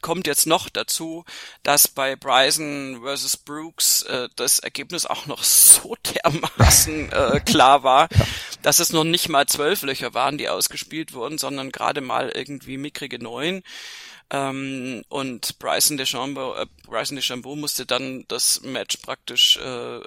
kommt 0.00 0.26
jetzt 0.26 0.46
noch 0.46 0.68
dazu, 0.68 1.24
dass 1.62 1.88
bei 1.88 2.16
Bryson 2.16 3.00
versus 3.02 3.36
Brooks 3.36 4.02
äh, 4.02 4.28
das 4.36 4.58
Ergebnis 4.58 5.06
auch 5.06 5.26
noch 5.26 5.42
so 5.42 5.94
dermaßen 6.24 7.12
äh, 7.12 7.40
klar 7.40 7.82
war, 7.82 8.08
dass 8.62 8.78
es 8.78 8.92
noch 8.92 9.04
nicht 9.04 9.28
mal 9.28 9.46
zwölf 9.46 9.82
Löcher 9.82 10.14
waren, 10.14 10.38
die 10.38 10.48
ausgespielt 10.48 11.12
wurden, 11.12 11.38
sondern 11.38 11.70
gerade 11.70 12.00
mal 12.00 12.30
irgendwie 12.30 12.78
mickrige 12.78 13.22
neun. 13.22 13.62
Ähm, 14.32 15.04
und 15.10 15.58
Bryson 15.58 15.98
DeChambeau, 15.98 16.54
äh, 16.54 16.66
Bryson 16.86 17.16
DeChambeau 17.16 17.54
musste 17.54 17.84
dann 17.84 18.24
das 18.28 18.62
Match 18.62 18.96
praktisch 18.96 19.58
äh, 19.58 20.00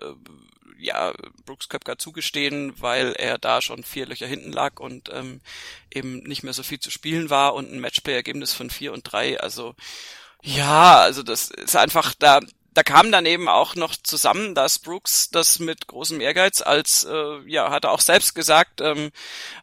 ja 0.80 1.14
Brooks 1.46 1.70
Köpker 1.70 2.00
zugestehen, 2.00 2.74
weil 2.82 3.14
er 3.14 3.38
da 3.38 3.62
schon 3.62 3.84
vier 3.84 4.08
Löcher 4.08 4.26
hinten 4.26 4.52
lag 4.52 4.80
und 4.80 5.10
ähm, 5.14 5.42
eben 5.92 6.24
nicht 6.24 6.42
mehr 6.42 6.54
so 6.54 6.64
viel 6.64 6.80
zu 6.80 6.90
spielen 6.90 7.30
war 7.30 7.54
und 7.54 7.72
ein 7.72 7.80
Matchplay-Ergebnis 7.80 8.52
von 8.52 8.72
vier 8.72 8.94
und 8.94 9.04
drei. 9.04 9.40
Also 9.40 9.76
ja, 10.42 10.98
also 11.00 11.22
das 11.22 11.52
ist 11.52 11.76
einfach 11.76 12.16
da 12.18 12.40
da 12.76 12.84
kam 12.84 13.10
dann 13.10 13.26
eben 13.26 13.48
auch 13.48 13.76
noch 13.76 13.96
zusammen, 13.96 14.54
dass 14.54 14.80
Brooks 14.80 15.30
das 15.30 15.60
mit 15.60 15.88
großem 15.88 16.20
Ehrgeiz 16.20 16.62
als, 16.62 17.06
äh, 17.06 17.40
ja, 17.48 17.72
hat 17.72 17.86
er 17.86 17.92
auch 17.92 18.02
selbst 18.02 18.36
gesagt, 18.36 18.82
ähm, 18.82 19.12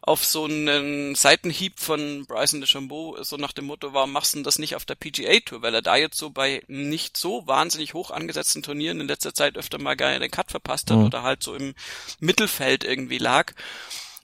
auf 0.01 0.25
so 0.25 0.45
einen 0.45 1.13
Seitenhieb 1.13 1.79
von 1.79 2.25
Bryson 2.25 2.59
DeChambeau, 2.59 3.21
so 3.21 3.37
nach 3.37 3.51
dem 3.51 3.65
Motto, 3.65 3.93
warum 3.93 4.11
machst 4.11 4.33
du 4.33 4.41
das 4.41 4.57
nicht 4.57 4.75
auf 4.75 4.85
der 4.85 4.95
PGA 4.95 5.39
Tour? 5.41 5.61
Weil 5.61 5.75
er 5.75 5.83
da 5.83 5.95
jetzt 5.95 6.17
so 6.17 6.31
bei 6.31 6.63
nicht 6.67 7.15
so 7.15 7.45
wahnsinnig 7.45 7.93
hoch 7.93 8.09
angesetzten 8.09 8.63
Turnieren 8.63 8.99
in 8.99 9.07
letzter 9.07 9.35
Zeit 9.35 9.57
öfter 9.57 9.77
mal 9.77 9.95
gerne 9.95 10.19
den 10.19 10.31
Cut 10.31 10.49
verpasst 10.49 10.89
hat 10.89 10.97
mhm. 10.97 11.05
oder 11.05 11.21
halt 11.21 11.43
so 11.43 11.53
im 11.53 11.75
Mittelfeld 12.19 12.83
irgendwie 12.83 13.19
lag. 13.19 13.53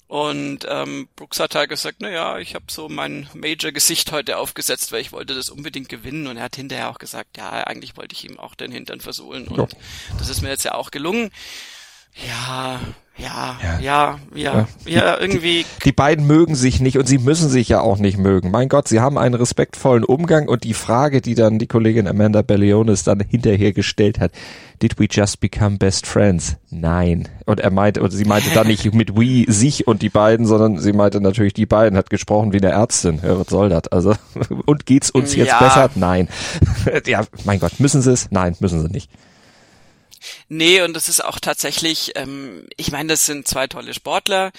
Und 0.10 0.65
ähm, 0.67 1.08
Brooks 1.15 1.39
hat 1.39 1.54
halt 1.54 1.69
gesagt, 1.69 1.98
na 2.00 2.10
ja, 2.10 2.39
ich 2.39 2.56
habe 2.56 2.65
so 2.67 2.89
mein 2.89 3.30
Major-Gesicht 3.36 4.12
heute 4.12 4.38
aufgesetzt, 4.38 4.91
weil 4.91 5.02
ich 5.02 5.12
wollte 5.12 5.36
das 5.36 5.52
unbedingt 5.52 5.88
gewinnen. 5.88 6.26
Und 6.26 6.38
er 6.38 6.45
hat 6.45 6.56
hinterher 6.56 6.89
auch 6.89 6.98
gesagt, 6.98 7.38
ja, 7.38 7.52
eigentlich 7.52 7.95
wollte 7.95 8.15
ich 8.15 8.28
ihm 8.28 8.39
auch 8.39 8.56
den 8.56 8.72
Hintern 8.72 9.02
versohlen. 9.02 9.48
Und 9.48 9.72
ja. 9.72 9.78
das 10.17 10.30
ist 10.30 10.41
mir 10.41 10.50
jetzt 10.50 10.63
ja 10.63 10.74
auch 10.74 10.89
gelungen. 10.89 11.30
Ja, 12.15 12.80
ja, 13.19 13.58
ja, 13.62 13.80
ja, 13.82 14.19
ja, 14.34 14.67
ja, 14.86 15.19
irgendwie. 15.19 15.65
Die, 15.84 15.91
beiden 15.91 16.26
mögen 16.26 16.56
sich 16.56 16.80
nicht 16.80 16.98
und 16.98 17.08
sie 17.08 17.17
müssen 17.17 17.50
sich 17.50 17.67
ja 17.67 17.82
auch 17.82 17.98
nicht 17.98 18.17
mögen. 18.17 18.50
Mein 18.50 18.69
Gott, 18.69 18.88
sie 18.88 19.02
haben 19.02 19.17
einen 19.17 19.36
respektvollen 19.36 20.06
Umgang 20.06 20.48
und 20.48 20.63
die 20.63 20.74
Frage, 20.74 21.22
die 21.22 21.36
dann 21.36 21.60
die 21.60 21.67
Kollegin 21.67 22.08
Amanda 22.08 22.41
Bellionis 22.41 23.04
dann 23.04 23.19
hinterher 23.19 23.74
gestellt 23.74 24.19
hat, 24.19 24.32
did 24.82 24.98
we 25.00 25.08
just 25.10 25.41
become 25.41 25.78
best 25.78 26.08
friends? 26.08 26.56
Nein. 26.69 27.28
Und 27.45 27.60
er 27.60 27.72
meinte, 27.72 28.02
und 28.02 28.12
sie 28.12 28.26
meinte 28.26 28.52
dann 28.54 28.67
nicht 28.67 28.93
mit 28.93 29.17
we 29.17 29.52
sich 29.52 29.86
und 29.86 30.02
die 30.02 30.10
beiden, 30.10 30.45
sondern 30.45 30.78
sie 30.80 30.93
meinte 30.93 31.19
natürlich 31.19 31.54
die 31.54 31.65
beiden, 31.65 31.98
hat 31.98 32.10
gesprochen 32.10 32.54
wie 32.54 32.62
eine 32.62 32.69
Ärztin. 32.69 33.19
Ja, 33.22 33.38
was 33.38 33.48
soll 33.48 33.67
das? 33.67 33.88
Also, 33.89 34.13
und 34.65 34.86
geht's 34.86 35.12
uns 35.12 35.36
jetzt 35.36 35.50
ja. 35.50 35.60
besser? 35.60 35.89
Nein. 35.95 36.30
ja, 37.06 37.24
mein 37.43 37.60
Gott, 37.60 37.80
müssen 37.80 38.02
sie 38.02 38.13
es? 38.13 38.32
Nein, 38.32 38.56
müssen 38.62 38.82
sie 38.82 38.89
nicht. 38.89 39.10
Nee, 40.47 40.82
und 40.82 40.93
das 40.93 41.10
ist 41.10 41.23
auch 41.23 41.39
tatsächlich, 41.39 42.13
ähm, 42.15 42.67
ich 42.77 42.91
meine, 42.91 43.10
das 43.10 43.25
sind 43.25 43.47
zwei 43.47 43.67
tolle 43.67 43.93
Sportler 43.93 44.51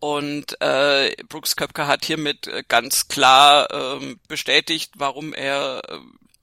und 0.00 0.60
äh, 0.60 1.14
Brooks 1.28 1.56
Köpker 1.56 1.86
hat 1.88 2.04
hiermit 2.04 2.46
äh, 2.46 2.62
ganz 2.68 3.08
klar 3.08 3.68
ähm, 3.72 4.20
bestätigt, 4.28 4.92
warum 4.96 5.34
er 5.34 5.82
äh, 5.88 5.98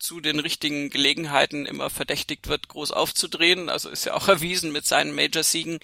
zu 0.06 0.22
den 0.22 0.40
richtigen 0.40 0.92
Gelegenheiten 0.92 1.66
immer 1.66 1.90
verdächtigt 1.90 2.48
wird, 2.48 2.68
groß 2.68 2.92
aufzudrehen. 2.92 3.70
Also 3.70 3.90
ist 3.90 4.06
ja 4.06 4.14
auch 4.14 4.28
erwiesen 4.36 4.72
mit 4.72 4.86
seinen 4.86 5.16
Major-Siegen. 5.16 5.80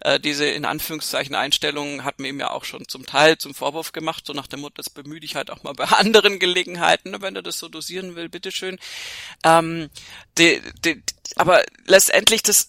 Äh, 0.00 0.18
diese 0.18 0.46
in 0.46 0.64
Anführungszeichen 0.64 1.36
Einstellungen 1.36 2.04
hat 2.04 2.18
man 2.18 2.30
ihm 2.30 2.40
ja 2.40 2.50
auch 2.50 2.64
schon 2.64 2.88
zum 2.88 3.06
Teil 3.06 3.38
zum 3.38 3.54
Vorwurf 3.54 3.92
gemacht, 3.92 4.26
so 4.26 4.32
nach 4.32 4.48
dem 4.48 4.60
Motto, 4.60 4.74
das 4.76 4.90
bemühe 4.90 5.20
dich 5.20 5.36
halt 5.36 5.50
auch 5.50 5.62
mal 5.62 5.72
bei 5.72 5.84
anderen 5.88 6.40
Gelegenheiten, 6.40 7.14
wenn 7.20 7.36
er 7.36 7.42
das 7.42 7.58
so 7.58 7.68
dosieren 7.68 8.16
will, 8.16 8.28
bitteschön. 8.28 8.78
Ähm, 9.44 9.88
die, 10.36 10.60
die, 10.84 11.02
aber 11.36 11.64
letztendlich 11.86 12.42
das 12.42 12.68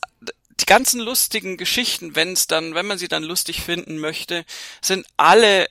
die 0.60 0.66
ganzen 0.68 1.02
lustigen 1.02 1.58
Geschichten, 1.58 2.16
wenn 2.16 2.34
es 2.34 2.46
dann, 2.46 2.76
wenn 2.76 2.86
man 2.86 3.00
sie 3.00 3.08
dann 3.08 3.24
lustig 3.24 3.62
finden 3.62 3.98
möchte, 3.98 4.46
sind 4.82 5.08
alle 5.18 5.68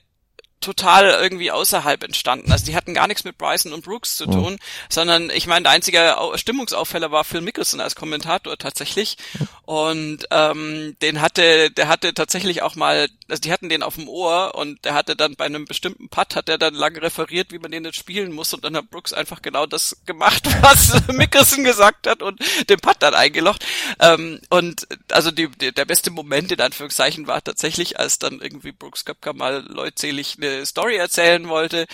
total 0.61 1.05
irgendwie 1.05 1.51
außerhalb 1.51 2.03
entstanden. 2.03 2.51
Also 2.51 2.65
die 2.65 2.75
hatten 2.75 2.93
gar 2.93 3.07
nichts 3.07 3.23
mit 3.23 3.37
Bryson 3.37 3.73
und 3.73 3.83
Brooks 3.83 4.15
zu 4.15 4.25
tun, 4.25 4.57
oh. 4.59 4.65
sondern 4.89 5.29
ich 5.29 5.47
meine, 5.47 5.63
der 5.63 5.71
einzige 5.71 6.15
Stimmungsauffäller 6.35 7.11
war 7.11 7.23
Phil 7.23 7.41
Mickelson 7.41 7.81
als 7.81 7.95
Kommentator 7.95 8.57
tatsächlich. 8.57 9.17
Und 9.65 10.25
ähm, 10.31 10.95
den 11.01 11.21
hatte, 11.21 11.71
der 11.71 11.87
hatte 11.87 12.13
tatsächlich 12.13 12.61
auch 12.61 12.75
mal, 12.75 13.09
also 13.31 13.41
die 13.41 13.51
hatten 13.51 13.69
den 13.69 13.81
auf 13.81 13.95
dem 13.95 14.09
Ohr 14.09 14.55
und 14.55 14.83
der 14.83 14.93
hatte 14.93 15.15
dann 15.15 15.35
bei 15.35 15.45
einem 15.45 15.65
bestimmten 15.65 16.09
Putt, 16.09 16.35
hat 16.35 16.49
er 16.49 16.57
dann 16.57 16.73
lange 16.73 17.01
referiert, 17.01 17.51
wie 17.51 17.59
man 17.59 17.71
den 17.71 17.85
jetzt 17.85 17.97
spielen 17.97 18.33
muss 18.33 18.53
und 18.53 18.63
dann 18.65 18.75
hat 18.75 18.91
Brooks 18.91 19.13
einfach 19.13 19.41
genau 19.41 19.65
das 19.65 19.97
gemacht, 20.05 20.43
was 20.61 21.07
Mickelson 21.07 21.63
gesagt 21.63 22.07
hat 22.07 22.21
und 22.21 22.39
den 22.69 22.79
Putt 22.79 22.97
dann 22.99 23.13
eingelocht. 23.13 23.65
Ähm, 23.99 24.41
und 24.49 24.85
also 25.11 25.31
die, 25.31 25.47
die, 25.47 25.71
der 25.71 25.85
beste 25.85 26.11
Moment 26.11 26.51
in 26.51 26.59
Anführungszeichen 26.59 27.25
war 27.25 27.41
tatsächlich, 27.41 27.97
als 27.97 28.19
dann 28.19 28.41
irgendwie 28.41 28.73
Brooks 28.73 29.05
Köpker 29.05 29.33
mal 29.33 29.65
leutselig 29.65 30.35
eine 30.37 30.65
Story 30.65 30.97
erzählen 30.97 31.47
wollte, 31.47 31.87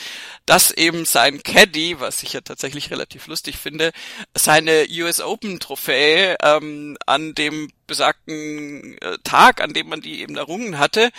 dass 0.48 0.72
eben 0.72 1.06
sein 1.06 1.44
Caddy, 1.44 2.00
was 2.00 2.24
ich 2.24 2.34
ja 2.34 2.42
tatsächlich 2.42 2.90
relativ 2.90 3.28
lustig 3.28 3.58
finde, 3.58 3.92
seine 4.34 4.88
US 4.90 5.22
Open 5.22 5.60
Trophäe 5.60 6.36
ähm, 6.42 6.98
an 7.06 7.36
dem 7.36 7.70
besagten 7.88 8.98
äh, 9.02 9.18
Tag, 9.24 9.62
an 9.62 9.74
dem 9.74 9.90
man 9.90 10.02
die 10.02 10.22
eben 10.22 10.38
errungen 10.38 10.78
hatte, 10.78 11.10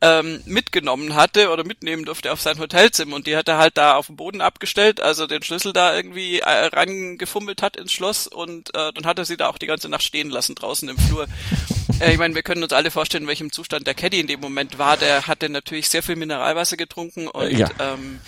ähm, 0.00 0.42
mitgenommen 0.44 1.14
hatte 1.14 1.50
oder 1.50 1.64
mitnehmen 1.64 2.04
durfte 2.04 2.32
auf 2.32 2.40
sein 2.40 2.58
Hotelzimmer 2.58 3.16
und 3.16 3.26
die 3.26 3.36
hat 3.36 3.48
er 3.48 3.58
halt 3.58 3.78
da 3.78 3.94
auf 3.94 4.08
dem 4.08 4.16
Boden 4.16 4.40
abgestellt, 4.40 5.00
also 5.00 5.26
den 5.26 5.42
Schlüssel 5.42 5.72
da 5.72 5.96
irgendwie 5.96 6.40
äh, 6.40 6.66
reingefummelt 6.66 7.62
hat 7.62 7.76
ins 7.76 7.92
Schloss 7.92 8.26
und 8.26 8.74
äh, 8.74 8.92
dann 8.92 9.06
hat 9.06 9.18
er 9.18 9.24
sie 9.24 9.36
da 9.36 9.48
auch 9.48 9.58
die 9.58 9.66
ganze 9.66 9.88
Nacht 9.88 10.02
stehen 10.02 10.30
lassen 10.30 10.54
draußen 10.54 10.88
im 10.88 10.98
Flur. 10.98 11.26
äh, 12.00 12.12
ich 12.12 12.18
meine, 12.18 12.34
wir 12.34 12.42
können 12.42 12.62
uns 12.62 12.72
alle 12.72 12.90
vorstellen, 12.90 13.24
in 13.24 13.28
welchem 13.28 13.52
Zustand 13.52 13.86
der 13.86 13.94
Caddy 13.94 14.20
in 14.20 14.26
dem 14.26 14.40
Moment 14.40 14.78
war. 14.78 14.96
Der 14.96 15.26
hatte 15.26 15.48
natürlich 15.48 15.88
sehr 15.88 16.02
viel 16.02 16.16
Mineralwasser 16.16 16.76
getrunken 16.76 17.28
und 17.28 17.50
ja. 17.52 17.70
ähm, 17.78 18.20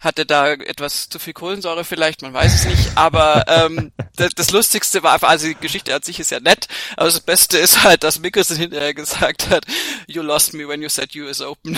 hatte 0.00 0.24
da 0.24 0.52
etwas 0.52 1.10
zu 1.10 1.18
viel 1.18 1.34
Kohlensäure 1.34 1.84
vielleicht, 1.84 2.22
man 2.22 2.32
weiß 2.32 2.54
es 2.54 2.64
nicht, 2.64 2.96
aber 2.96 3.44
ähm, 3.48 3.92
das, 4.16 4.30
das 4.34 4.50
Lustigste 4.50 5.02
war 5.02 5.12
einfach, 5.12 5.28
also 5.28 5.46
die 5.46 5.54
Geschichte 5.54 5.94
an 5.94 6.02
sich 6.02 6.18
ist 6.18 6.30
ja 6.30 6.40
nett, 6.40 6.68
aber 6.96 7.06
das 7.06 7.20
Beste 7.20 7.58
ist 7.58 7.84
halt, 7.84 8.02
dass 8.02 8.18
Mickelson 8.18 8.56
hinterher 8.56 8.94
gesagt 8.94 9.50
hat, 9.50 9.66
you 10.06 10.22
lost 10.22 10.54
me 10.54 10.66
when 10.66 10.80
you 10.80 10.88
said 10.88 11.14
US 11.16 11.42
Open. 11.42 11.76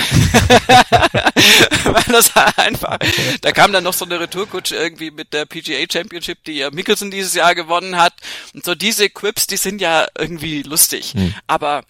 Weil 1.85 2.05
das 2.09 2.37
einfach, 2.57 2.99
da 3.41 3.51
kam 3.51 3.73
dann 3.73 3.83
noch 3.85 3.95
so 3.95 4.05
eine 4.05 4.21
Retourkutsche 4.21 4.77
irgendwie 4.77 5.11
mit 5.11 5.33
der 5.33 5.45
PGA 5.45 5.85
Championship, 5.93 6.45
die 6.45 6.59
ja 6.59 6.71
Mickelson 6.71 7.11
dieses 7.11 7.35
Jahr 7.35 7.57
gewonnen 7.57 7.97
hat 7.97 8.15
und 8.55 8.65
so 8.65 8.77
diese 8.77 9.11
Quips, 9.11 9.49
die 9.49 9.57
sind 9.57 9.81
ja 9.81 10.07
irgendwie 10.17 10.63
lustig, 10.63 11.15
hm. 11.15 11.35
aber 11.49 11.83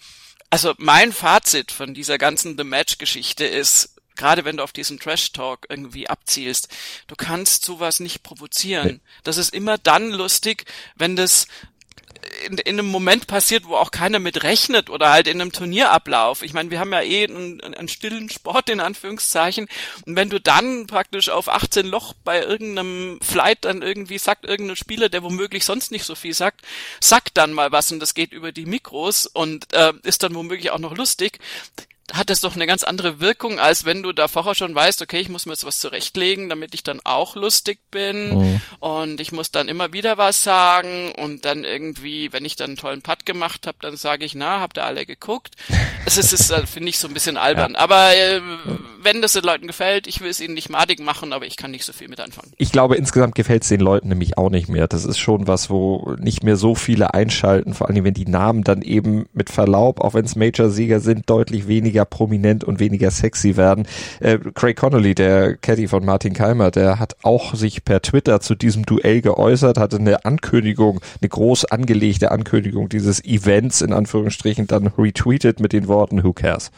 also 0.49 0.73
mein 0.77 1.13
Fazit 1.13 1.71
von 1.71 1.93
dieser 1.95 2.19
ganzen 2.19 2.57
The 2.57 2.63
Match 2.63 2.99
Geschichte 2.99 3.43
ist, 3.43 3.92
gerade 4.15 4.45
wenn 4.45 4.57
du 4.57 4.63
auf 4.63 4.73
diesen 4.73 4.99
Trash-Talk 4.99 5.67
irgendwie 5.69 6.09
abzielst, 6.09 6.69
du 7.07 7.15
kannst 7.15 7.65
sowas 7.65 7.99
nicht 7.99 8.23
provozieren. 8.23 9.01
Das 9.23 9.37
ist 9.37 9.53
immer 9.53 9.77
dann 9.77 10.11
lustig, 10.11 10.65
wenn 10.95 11.15
das 11.15 11.47
in, 12.45 12.57
in 12.57 12.79
einem 12.79 12.87
Moment 12.87 13.27
passiert, 13.27 13.65
wo 13.65 13.75
auch 13.75 13.91
keiner 13.91 14.19
mit 14.19 14.43
rechnet 14.43 14.89
oder 14.89 15.11
halt 15.11 15.27
in 15.27 15.41
einem 15.41 15.51
Turnierablauf. 15.51 16.41
Ich 16.41 16.53
meine, 16.53 16.71
wir 16.71 16.79
haben 16.79 16.91
ja 16.91 17.01
eh 17.01 17.25
einen, 17.25 17.61
einen 17.61 17.87
stillen 17.87 18.29
Sport 18.29 18.69
in 18.69 18.79
Anführungszeichen 18.79 19.67
und 20.05 20.15
wenn 20.15 20.29
du 20.29 20.39
dann 20.39 20.87
praktisch 20.87 21.29
auf 21.29 21.49
18 21.49 21.85
Loch 21.85 22.13
bei 22.23 22.41
irgendeinem 22.41 23.19
Flight 23.21 23.65
dann 23.65 23.81
irgendwie 23.81 24.17
sagt 24.17 24.45
irgendein 24.45 24.75
Spieler, 24.75 25.09
der 25.09 25.23
womöglich 25.23 25.65
sonst 25.65 25.91
nicht 25.91 26.05
so 26.05 26.15
viel 26.15 26.33
sagt, 26.33 26.61
sagt 26.99 27.37
dann 27.37 27.53
mal 27.53 27.71
was 27.71 27.91
und 27.91 27.99
das 27.99 28.13
geht 28.13 28.31
über 28.31 28.51
die 28.51 28.65
Mikros 28.65 29.25
und 29.25 29.73
äh, 29.73 29.93
ist 30.03 30.23
dann 30.23 30.35
womöglich 30.35 30.71
auch 30.71 30.79
noch 30.79 30.95
lustig 30.95 31.39
hat 32.11 32.29
das 32.29 32.41
doch 32.41 32.55
eine 32.55 32.67
ganz 32.67 32.83
andere 32.83 33.21
Wirkung, 33.21 33.59
als 33.59 33.85
wenn 33.85 34.03
du 34.03 34.11
da 34.11 34.27
vorher 34.27 34.55
schon 34.55 34.75
weißt, 34.75 35.01
okay, 35.01 35.19
ich 35.19 35.29
muss 35.29 35.45
mir 35.45 35.53
jetzt 35.53 35.65
was 35.65 35.79
zurechtlegen, 35.79 36.49
damit 36.49 36.73
ich 36.73 36.83
dann 36.83 36.99
auch 37.03 37.35
lustig 37.35 37.79
bin 37.91 38.37
mhm. 38.37 38.61
und 38.79 39.21
ich 39.21 39.31
muss 39.31 39.51
dann 39.51 39.69
immer 39.69 39.93
wieder 39.93 40.17
was 40.17 40.43
sagen 40.43 41.13
und 41.13 41.45
dann 41.45 41.63
irgendwie, 41.63 42.33
wenn 42.33 42.43
ich 42.43 42.57
dann 42.57 42.71
einen 42.71 42.77
tollen 42.77 43.01
Putt 43.01 43.25
gemacht 43.25 43.67
habe, 43.67 43.77
dann 43.81 43.95
sage 43.95 44.25
ich, 44.25 44.35
na, 44.35 44.59
habt 44.59 44.77
ihr 44.77 44.85
alle 44.85 45.05
geguckt? 45.05 45.55
Es 46.05 46.17
ist, 46.17 46.33
ist 46.33 46.51
äh, 46.51 46.65
finde 46.67 46.89
ich, 46.89 46.99
so 46.99 47.07
ein 47.07 47.13
bisschen 47.13 47.37
albern. 47.37 47.73
Ja. 47.73 47.79
Aber 47.79 48.13
äh, 48.13 48.41
wenn 49.01 49.21
das 49.21 49.33
den 49.33 49.43
Leuten 49.43 49.67
gefällt, 49.67 50.05
ich 50.05 50.19
will 50.19 50.29
es 50.29 50.41
ihnen 50.41 50.53
nicht 50.53 50.69
madig 50.69 50.99
machen, 50.99 51.31
aber 51.31 51.45
ich 51.45 51.55
kann 51.55 51.71
nicht 51.71 51.85
so 51.85 51.93
viel 51.93 52.09
mit 52.09 52.19
anfangen. 52.19 52.51
Ich 52.57 52.73
glaube, 52.73 52.97
insgesamt 52.97 53.35
gefällt 53.35 53.63
es 53.63 53.69
den 53.69 53.79
Leuten 53.79 54.09
nämlich 54.09 54.37
auch 54.37 54.49
nicht 54.49 54.67
mehr. 54.67 54.89
Das 54.89 55.05
ist 55.05 55.19
schon 55.19 55.47
was, 55.47 55.69
wo 55.69 56.15
nicht 56.19 56.43
mehr 56.43 56.57
so 56.57 56.75
viele 56.75 57.13
einschalten, 57.13 57.73
vor 57.73 57.87
allem 57.87 58.03
wenn 58.03 58.13
die 58.13 58.25
Namen 58.25 58.63
dann 58.63 58.81
eben 58.81 59.27
mit 59.31 59.49
Verlaub, 59.49 60.01
auch 60.01 60.13
wenn 60.13 60.25
es 60.25 60.35
Major-Sieger 60.35 60.99
sind, 60.99 61.29
deutlich 61.29 61.67
weniger 61.67 61.92
weniger 61.93 62.05
prominent 62.05 62.63
und 62.63 62.79
weniger 62.79 63.11
sexy 63.11 63.55
werden. 63.55 63.87
Äh, 64.19 64.39
Craig 64.55 64.75
Connolly, 64.75 65.13
der 65.13 65.55
Caddy 65.57 65.87
von 65.87 66.03
Martin 66.03 66.33
Keimer, 66.33 66.71
der 66.71 66.97
hat 66.97 67.15
auch 67.21 67.53
sich 67.53 67.85
per 67.85 68.01
Twitter 68.01 68.39
zu 68.39 68.55
diesem 68.55 68.83
Duell 68.85 69.21
geäußert, 69.21 69.77
hatte 69.77 69.97
eine 69.97 70.25
Ankündigung, 70.25 70.99
eine 71.21 71.29
groß 71.29 71.65
angelegte 71.65 72.31
Ankündigung 72.31 72.89
dieses 72.89 73.23
Events 73.23 73.81
in 73.81 73.93
Anführungsstrichen 73.93 74.65
dann 74.65 74.87
retweetet 74.87 75.59
mit 75.59 75.71
den 75.71 75.87
Worten 75.87 76.23
Who 76.23 76.33
cares? 76.33 76.71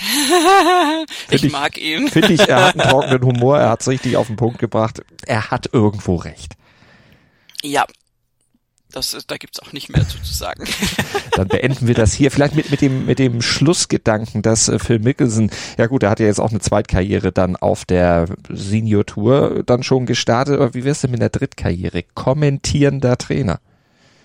ich, 1.30 1.44
ich 1.44 1.52
mag 1.52 1.76
ihn. 1.76 2.08
Finde 2.08 2.32
ich, 2.32 2.48
er 2.48 2.68
hat 2.68 2.80
einen 2.80 2.88
trockenen 2.90 3.22
Humor, 3.22 3.58
er 3.58 3.68
hat 3.68 3.82
es 3.82 3.88
richtig 3.88 4.16
auf 4.16 4.28
den 4.28 4.36
Punkt 4.36 4.58
gebracht. 4.58 5.02
Er 5.26 5.50
hat 5.50 5.68
irgendwo 5.72 6.16
recht. 6.16 6.54
Ja, 7.62 7.84
das, 8.92 9.16
da 9.26 9.36
gibt's 9.36 9.60
auch 9.60 9.72
nicht 9.72 9.88
mehr 9.88 10.06
zu, 10.08 10.20
zu 10.22 10.32
sagen. 10.32 10.64
Dann 11.32 11.48
beenden 11.48 11.86
wir 11.86 11.94
das 11.94 12.12
hier. 12.12 12.30
Vielleicht 12.30 12.54
mit, 12.54 12.70
mit, 12.70 12.80
dem, 12.80 13.06
mit 13.06 13.18
dem 13.18 13.42
Schlussgedanken, 13.42 14.42
dass 14.42 14.68
äh, 14.68 14.78
Phil 14.78 14.98
Mickelson, 14.98 15.50
ja 15.78 15.86
gut, 15.86 16.02
er 16.02 16.10
hat 16.10 16.20
ja 16.20 16.26
jetzt 16.26 16.40
auch 16.40 16.50
eine 16.50 16.60
Zweitkarriere 16.60 17.32
dann 17.32 17.56
auf 17.56 17.84
der 17.84 18.26
Senior 18.48 19.06
Tour 19.06 19.62
dann 19.64 19.82
schon 19.82 20.06
gestartet, 20.06 20.56
aber 20.56 20.74
wie 20.74 20.84
wär's 20.84 21.00
denn 21.00 21.12
mit 21.12 21.20
der 21.20 21.30
Drittkarriere? 21.30 22.02
Kommentierender 22.14 23.16
Trainer. 23.16 23.60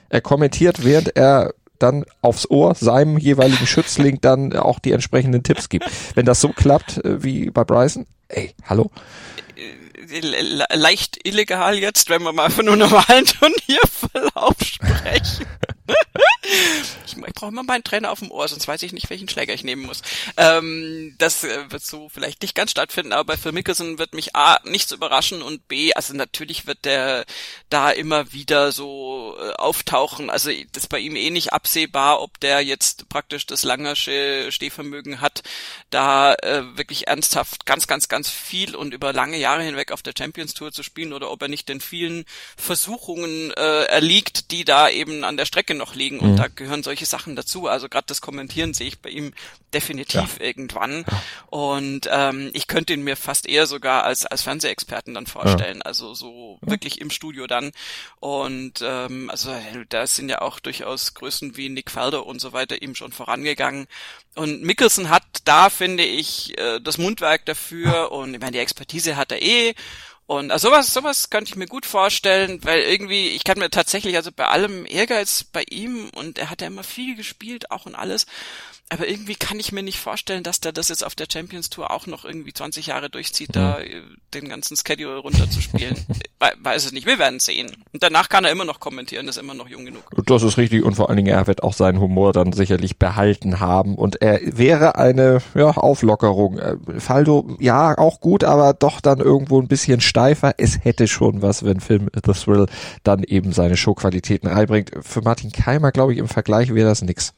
Er 0.10 0.22
kommentiert, 0.22 0.84
während 0.84 1.16
er 1.16 1.54
dann 1.80 2.06
aufs 2.22 2.50
Ohr 2.50 2.76
seinem 2.76 3.18
jeweiligen 3.18 3.68
Schützling 3.68 4.20
dann 4.22 4.54
auch 4.54 4.80
die 4.80 4.92
entsprechenden 4.92 5.44
Tipps 5.44 5.70
gibt. 5.70 5.90
Wenn 6.16 6.26
das 6.26 6.40
so 6.42 6.50
klappt 6.50 7.04
äh, 7.04 7.24
wie 7.24 7.50
bei 7.50 7.64
Bryson, 7.64 8.06
ey, 8.30 8.54
hallo? 8.64 8.92
Leicht 10.22 11.20
illegal 11.28 11.78
jetzt, 11.78 12.10
wenn 12.10 12.24
wir 12.24 12.34
mal 12.34 12.50
von 12.50 12.68
einem 12.68 12.80
normalen 12.80 13.26
Turnierverlauf 13.40 14.56
sprechen. 14.64 15.46
ich, 17.06 17.16
ich 17.16 17.34
brauche 17.34 17.52
immer 17.52 17.64
meinen 17.64 17.84
Trainer 17.84 18.12
auf 18.12 18.20
dem 18.20 18.32
Ohr, 18.32 18.48
sonst 18.48 18.68
weiß 18.68 18.82
ich 18.84 18.94
nicht, 18.94 19.10
welchen 19.10 19.30
Schläger 19.30 19.54
ich 19.54 19.64
nehmen 19.64 19.84
muss. 19.84 20.02
Ähm, 20.38 21.16
das 21.18 21.44
äh, 21.44 21.72
wird 21.72 21.84
so 21.84 22.10
vielleicht 22.10 22.42
nicht 22.42 22.56
ganz 22.56 22.72
stattfinden, 22.72 23.14
aber 23.14 23.26
bei 23.26 23.38
Phil 23.38 23.52
Mickelson 23.52 24.00
wird 24.00 24.14
mich 24.14 24.36
A, 24.36 24.60
nichts 24.64 24.92
überraschen 24.92 25.42
und 25.42 25.68
B, 25.68 25.94
also 25.94 26.14
natürlich 26.14 26.68
wird 26.68 26.86
der 26.86 27.26
da 27.70 27.92
immer 27.92 28.32
wieder 28.34 28.72
so 28.72 29.38
äh, 29.40 29.54
auftauchen. 29.54 30.30
Also 30.30 30.52
das 30.72 30.84
ist 30.84 30.90
bei 30.90 31.00
ihm 31.00 31.16
eh 31.16 31.30
nicht 31.30 31.54
absehbar, 31.54 32.22
ob 32.22 32.40
der 32.40 32.62
jetzt 32.62 33.10
praktisch 33.10 33.46
das 33.46 33.64
Langersche 33.64 34.52
Stehvermögen 34.52 35.22
hat, 35.22 35.44
da 35.90 36.34
äh, 36.36 36.78
wirklich 36.78 37.08
ernsthaft 37.08 37.66
ganz, 37.66 37.88
ganz, 37.88 38.08
ganz 38.08 38.30
viel 38.30 38.76
und 38.76 38.94
über 38.94 39.14
lange 39.14 39.38
Jahre 39.38 39.64
hinweg 39.64 39.92
auf 39.92 40.02
der 40.02 40.14
Champions 40.18 40.54
Tour 40.54 40.72
zu 40.72 40.84
spielen 40.84 41.14
oder 41.14 41.32
ob 41.32 41.42
er 41.42 41.48
nicht 41.48 41.70
den 41.70 41.82
vielen 41.82 42.26
Versuchungen 42.58 43.52
äh, 43.52 43.84
erliegt, 43.86 44.52
die 44.52 44.66
da 44.66 44.90
eben 44.90 45.24
an 45.24 45.38
der 45.38 45.46
Strecke 45.46 45.75
noch 45.78 45.96
liegen. 45.96 46.20
Und 46.20 46.34
mhm. 46.34 46.38
da 46.38 46.48
gehören 46.48 46.84
solche 46.84 47.06
Sachen 47.06 47.36
dazu. 47.36 47.68
Also 47.68 47.90
gerade 47.90 48.06
das 48.08 48.22
Kommentieren 48.22 48.74
sehe 48.74 48.88
ich 48.88 49.00
bei 49.00 49.10
ihm 49.10 49.34
definitiv 49.74 50.40
ja. 50.40 50.46
irgendwann. 50.46 51.06
Und 51.48 52.10
ähm, 52.12 52.52
ich 52.54 52.68
könnte 52.68 52.94
ihn 52.94 53.04
mir 53.04 53.16
fast 53.16 53.48
eher 53.48 53.68
sogar 53.68 54.04
als, 54.04 54.26
als 54.26 54.42
Fernsehexperten 54.44 55.14
dann 55.14 55.28
vorstellen. 55.28 55.78
Ja. 55.78 55.86
Also 55.86 56.14
so 56.14 56.60
wirklich 56.62 57.02
im 57.02 57.10
Studio 57.10 57.48
dann. 57.48 57.72
Und 58.20 58.82
ähm, 58.82 59.30
also 59.30 59.54
da 59.90 60.08
sind 60.08 60.30
ja 60.30 60.42
auch 60.42 60.60
durchaus 60.60 61.14
Größen 61.14 61.58
wie 61.58 61.70
Nick 61.70 61.92
Felder 61.92 62.26
und 62.26 62.40
so 62.40 62.54
weiter 62.54 62.82
ihm 62.82 62.96
schon 62.96 63.12
vorangegangen. 63.12 63.88
Und 64.36 64.64
Mickelson 64.64 65.10
hat 65.10 65.24
da, 65.46 65.70
finde 65.70 66.04
ich, 66.04 66.58
äh, 66.58 66.80
das 66.82 66.98
Mundwerk 66.98 67.46
dafür 67.46 68.12
und 68.12 68.34
ich 68.34 68.40
meine, 68.40 68.54
die 68.54 68.60
Expertise 68.60 69.16
hat 69.16 69.32
er 69.32 69.42
eh. 69.42 69.74
Und 70.28 70.52
also 70.52 70.70
sowas, 70.70 70.92
sowas 70.92 71.30
könnte 71.30 71.50
ich 71.50 71.56
mir 71.56 71.68
gut 71.68 71.86
vorstellen, 71.86 72.64
weil 72.64 72.82
irgendwie, 72.82 73.30
ich 73.30 73.44
kann 73.44 73.60
mir 73.60 73.70
tatsächlich, 73.70 74.16
also 74.16 74.32
bei 74.32 74.48
allem 74.48 74.86
Ehrgeiz 74.88 75.44
bei 75.44 75.64
ihm 75.70 76.10
und 76.16 76.40
er 76.40 76.50
hat 76.50 76.62
ja 76.62 76.68
immer 76.68 76.84
viel 76.84 77.16
gespielt, 77.16 77.70
auch 77.70 77.86
und 77.86 77.94
alles, 77.94 78.26
aber 78.90 79.08
irgendwie 79.08 79.36
kann 79.36 79.60
ich 79.60 79.72
mir 79.72 79.82
nicht 79.82 80.00
vorstellen, 80.00 80.44
dass 80.44 80.60
der 80.60 80.72
das 80.72 80.90
jetzt 80.90 81.04
auf 81.04 81.16
der 81.16 81.26
Champions 81.32 81.72
Tour 81.72 81.90
auch 81.90 82.06
noch 82.06 82.24
irgendwie 82.24 82.54
20 82.54 82.88
Jahre 82.88 83.10
durchzieht, 83.10 83.50
mhm. 83.50 83.54
da 83.54 83.80
äh, 83.80 84.04
den 84.36 84.48
ganzen 84.48 84.78
Schedule 84.78 85.18
runterzuspielen. 85.18 85.96
Weiß 86.62 86.86
es 86.86 86.92
nicht, 86.92 87.08
wir 87.08 87.18
werden 87.18 87.40
sehen. 87.40 87.72
Und 87.94 88.04
danach 88.04 88.30
kann 88.30 88.46
er 88.46 88.52
immer 88.52 88.66
noch 88.66 88.80
kommentieren, 88.80 89.28
ist 89.28 89.38
immer 89.38 89.56
noch 89.56 89.68
jung 89.68 89.86
genug. 89.86 90.04
Das 90.28 90.44
ist 90.44 90.58
richtig 90.58 90.84
und 90.84 90.96
vor 90.96 91.10
allen 91.10 91.18
Dingen, 91.18 91.34
er 91.34 91.48
wird 91.48 91.64
auch 91.64 91.74
seinen 91.74 92.00
Humor 92.00 92.32
dann 92.32 92.54
sicherlich 92.54 93.00
behalten 93.00 93.60
haben 93.60 93.96
und 93.96 94.22
er 94.22 94.40
wäre 94.44 94.96
eine 94.98 95.42
ja, 95.56 95.72
Auflockerung. 95.72 96.60
Äh, 96.60 96.78
Faldo, 97.00 97.58
ja, 97.60 97.98
auch 97.98 98.20
gut, 98.20 98.44
aber 98.44 98.74
doch 98.74 99.02
dann 99.02 99.20
irgendwo 99.20 99.60
ein 99.60 99.68
bisschen 99.68 100.00
steifer. 100.00 100.54
Es 100.58 100.84
hätte 100.84 101.08
schon 101.08 101.42
was, 101.42 101.66
wenn 101.66 101.80
Film 101.80 102.10
The 102.14 102.34
Thrill 102.34 102.68
dann 103.04 103.24
eben 103.24 103.52
seine 103.52 103.78
Showqualitäten 103.78 104.48
reinbringt. 104.48 104.92
Für 105.02 105.22
Martin 105.22 105.52
Keimer, 105.52 105.92
glaube 105.92 106.14
ich, 106.14 106.20
im 106.20 106.28
Vergleich 106.28 106.72
wäre 106.74 106.90
das 106.90 107.02
nix. 107.02 107.34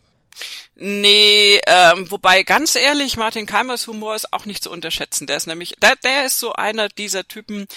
Nee, 0.79 1.59
ähm, 1.65 2.11
wobei 2.11 2.43
ganz 2.43 2.75
ehrlich, 2.75 3.17
Martin 3.17 3.47
Keimers 3.47 3.87
Humor 3.87 4.15
ist 4.15 4.31
auch 4.31 4.45
nicht 4.45 4.63
zu 4.63 4.69
unterschätzen. 4.69 5.25
Der 5.25 5.37
ist 5.37 5.47
nämlich, 5.47 5.75
der, 5.81 5.95
der 5.95 6.25
ist 6.25 6.37
so 6.37 6.53
einer 6.53 6.87
dieser 6.87 7.27
Typen, 7.27 7.67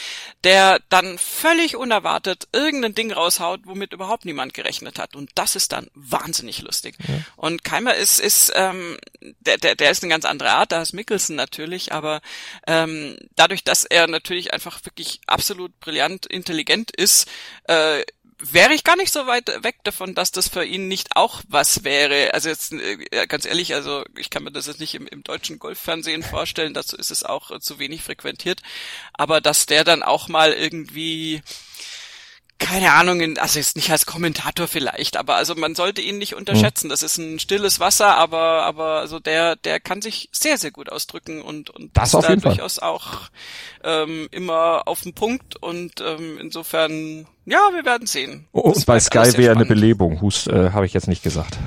der 0.45 0.81
dann 0.91 1.19
völlig 1.19 1.77
unerwartet 1.77 2.49
irgendein 2.53 2.95
Ding 2.95 3.11
raushaut, 3.11 3.61
womit 3.65 3.95
überhaupt 3.95 4.27
niemand 4.27 4.53
gerechnet 4.53 4.99
hat. 4.99 5.17
Und 5.17 5.31
das 5.35 5.57
ist 5.57 5.73
dann 5.73 5.89
wahnsinnig 5.95 6.61
lustig. 6.61 6.97
Ja. 7.09 7.15
Und 7.37 7.65
Keimer 7.65 7.95
ist, 7.95 8.21
ist, 8.21 8.53
ähm, 8.55 8.99
der, 9.41 9.57
der, 9.57 9.77
der 9.77 9.91
ist 9.91 10.03
eine 10.03 10.11
ganz 10.11 10.27
andere 10.27 10.51
Art, 10.51 10.71
da 10.71 10.83
ist 10.83 10.93
Mickelson 10.93 11.37
natürlich, 11.37 11.93
aber 11.93 12.21
ähm, 12.67 13.17
dadurch, 13.35 13.65
dass 13.65 13.85
er 13.85 14.09
natürlich 14.09 14.53
einfach 14.53 14.85
wirklich 14.85 15.21
absolut 15.27 15.79
brillant 15.81 16.27
intelligent 16.27 16.91
ist, 16.91 17.27
äh, 17.65 18.03
wäre 18.41 18.75
ich 18.75 18.85
gar 18.85 18.97
nicht 18.97 19.13
so 19.13 19.27
weit 19.27 19.63
weg 19.63 19.77
davon, 19.85 20.15
dass 20.15 20.33
das 20.33 20.49
für 20.49 20.65
ihn 20.65 20.89
nicht 20.89 21.17
auch 21.17 21.43
was 21.49 21.85
wäre. 21.85 22.33
Also 22.35 22.49
jetzt 22.49 22.73
äh, 22.73 23.27
ganz 23.27 23.45
ehrlich, 23.45 23.75
also 23.75 24.05
ich 24.17 24.31
kann 24.31 24.45
mir 24.45 24.53
das 24.53 24.67
jetzt 24.67 24.81
nicht 24.81 24.95
im, 24.95 25.07
im 25.07 25.23
deutschen 25.23 25.59
Golffernsehen 25.59 26.23
vorstellen, 26.23 26.75
dazu 26.75 26.97
ist 26.97 27.11
es 27.11 27.25
auch 27.25 27.51
äh, 27.51 27.61
zu 27.61 27.79
wenig 27.79 28.03
frequentiert, 28.03 28.61
aber 29.13 29.41
dass 29.41 29.67
der 29.67 29.85
dann 29.85 30.03
auch 30.03 30.29
mal 30.29 30.53
irgendwie 30.53 31.43
keine 32.61 32.93
Ahnung, 32.93 33.39
also 33.39 33.59
jetzt 33.59 33.75
nicht 33.75 33.91
als 33.91 34.07
Kommentator 34.07 34.69
vielleicht, 34.69 35.17
aber 35.17 35.35
also 35.35 35.55
man 35.57 35.75
sollte 35.75 36.03
ihn 36.03 36.19
nicht 36.19 36.35
unterschätzen. 36.35 36.89
Das 36.89 37.03
ist 37.03 37.17
ein 37.19 37.41
stilles 37.41 37.81
Wasser, 37.81 38.17
aber 38.17 38.63
aber 38.65 39.01
also 39.01 39.19
der 39.19 39.57
der 39.57 39.81
kann 39.81 40.03
sich 40.03 40.29
sehr 40.31 40.59
sehr 40.59 40.71
gut 40.71 40.93
ausdrücken 40.93 41.43
und 41.43 41.71
und 41.71 41.97
das 41.97 42.15
auf 42.15 42.29
jeden 42.29 42.43
durchaus 42.43 42.77
Fall. 42.77 42.89
auch 42.89 43.31
ähm, 43.83 44.29
immer 44.31 44.83
auf 44.87 45.01
den 45.01 45.15
Punkt 45.15 45.57
und 45.57 46.01
ähm, 46.01 46.39
insofern 46.39 47.27
ja, 47.47 47.59
wir 47.75 47.85
werden 47.85 48.07
sehen. 48.07 48.47
Oh, 48.53 48.61
und 48.61 48.87
bei 48.87 49.01
Sky 49.01 49.37
wäre 49.37 49.57
eine 49.57 49.67
Belebung. 49.67 50.21
Hust 50.21 50.47
äh, 50.47 50.71
habe 50.71 50.87
ich 50.87 50.93
jetzt 50.93 51.09
nicht 51.09 51.23
gesagt. 51.23 51.59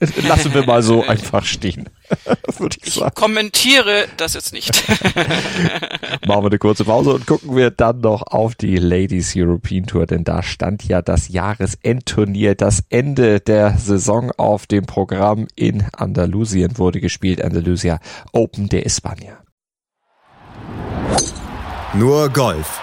Lassen 0.22 0.54
wir 0.54 0.64
mal 0.64 0.82
so 0.82 1.04
einfach 1.06 1.44
stehen. 1.44 1.88
Würde 2.58 2.76
ich, 2.80 2.88
ich 2.88 2.94
sagen. 2.94 3.14
kommentiere 3.14 4.06
das 4.16 4.34
jetzt 4.34 4.52
nicht. 4.52 4.82
Machen 6.26 6.42
wir 6.42 6.46
eine 6.46 6.58
kurze 6.58 6.84
Pause 6.84 7.14
und 7.14 7.26
gucken 7.26 7.54
wir 7.54 7.70
dann 7.70 8.00
noch 8.00 8.22
auf 8.22 8.54
die 8.54 8.76
Ladies 8.76 9.34
European 9.36 9.86
Tour, 9.86 10.06
denn 10.06 10.24
da 10.24 10.42
stand 10.42 10.84
ja 10.84 11.02
das 11.02 11.28
Jahresendturnier, 11.28 12.54
das 12.54 12.82
Ende 12.88 13.40
der 13.40 13.76
Saison 13.76 14.30
auf 14.38 14.66
dem 14.66 14.86
Programm 14.86 15.46
in 15.54 15.84
Andalusien 15.92 16.78
wurde 16.78 17.00
gespielt, 17.00 17.42
Andalusia 17.44 18.00
Open 18.32 18.68
de 18.68 18.86
España. 18.86 19.36
Nur 21.92 22.30
Golf 22.30 22.80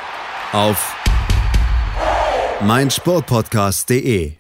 auf 0.52 0.96
meinsportpodcast.de 2.62 4.34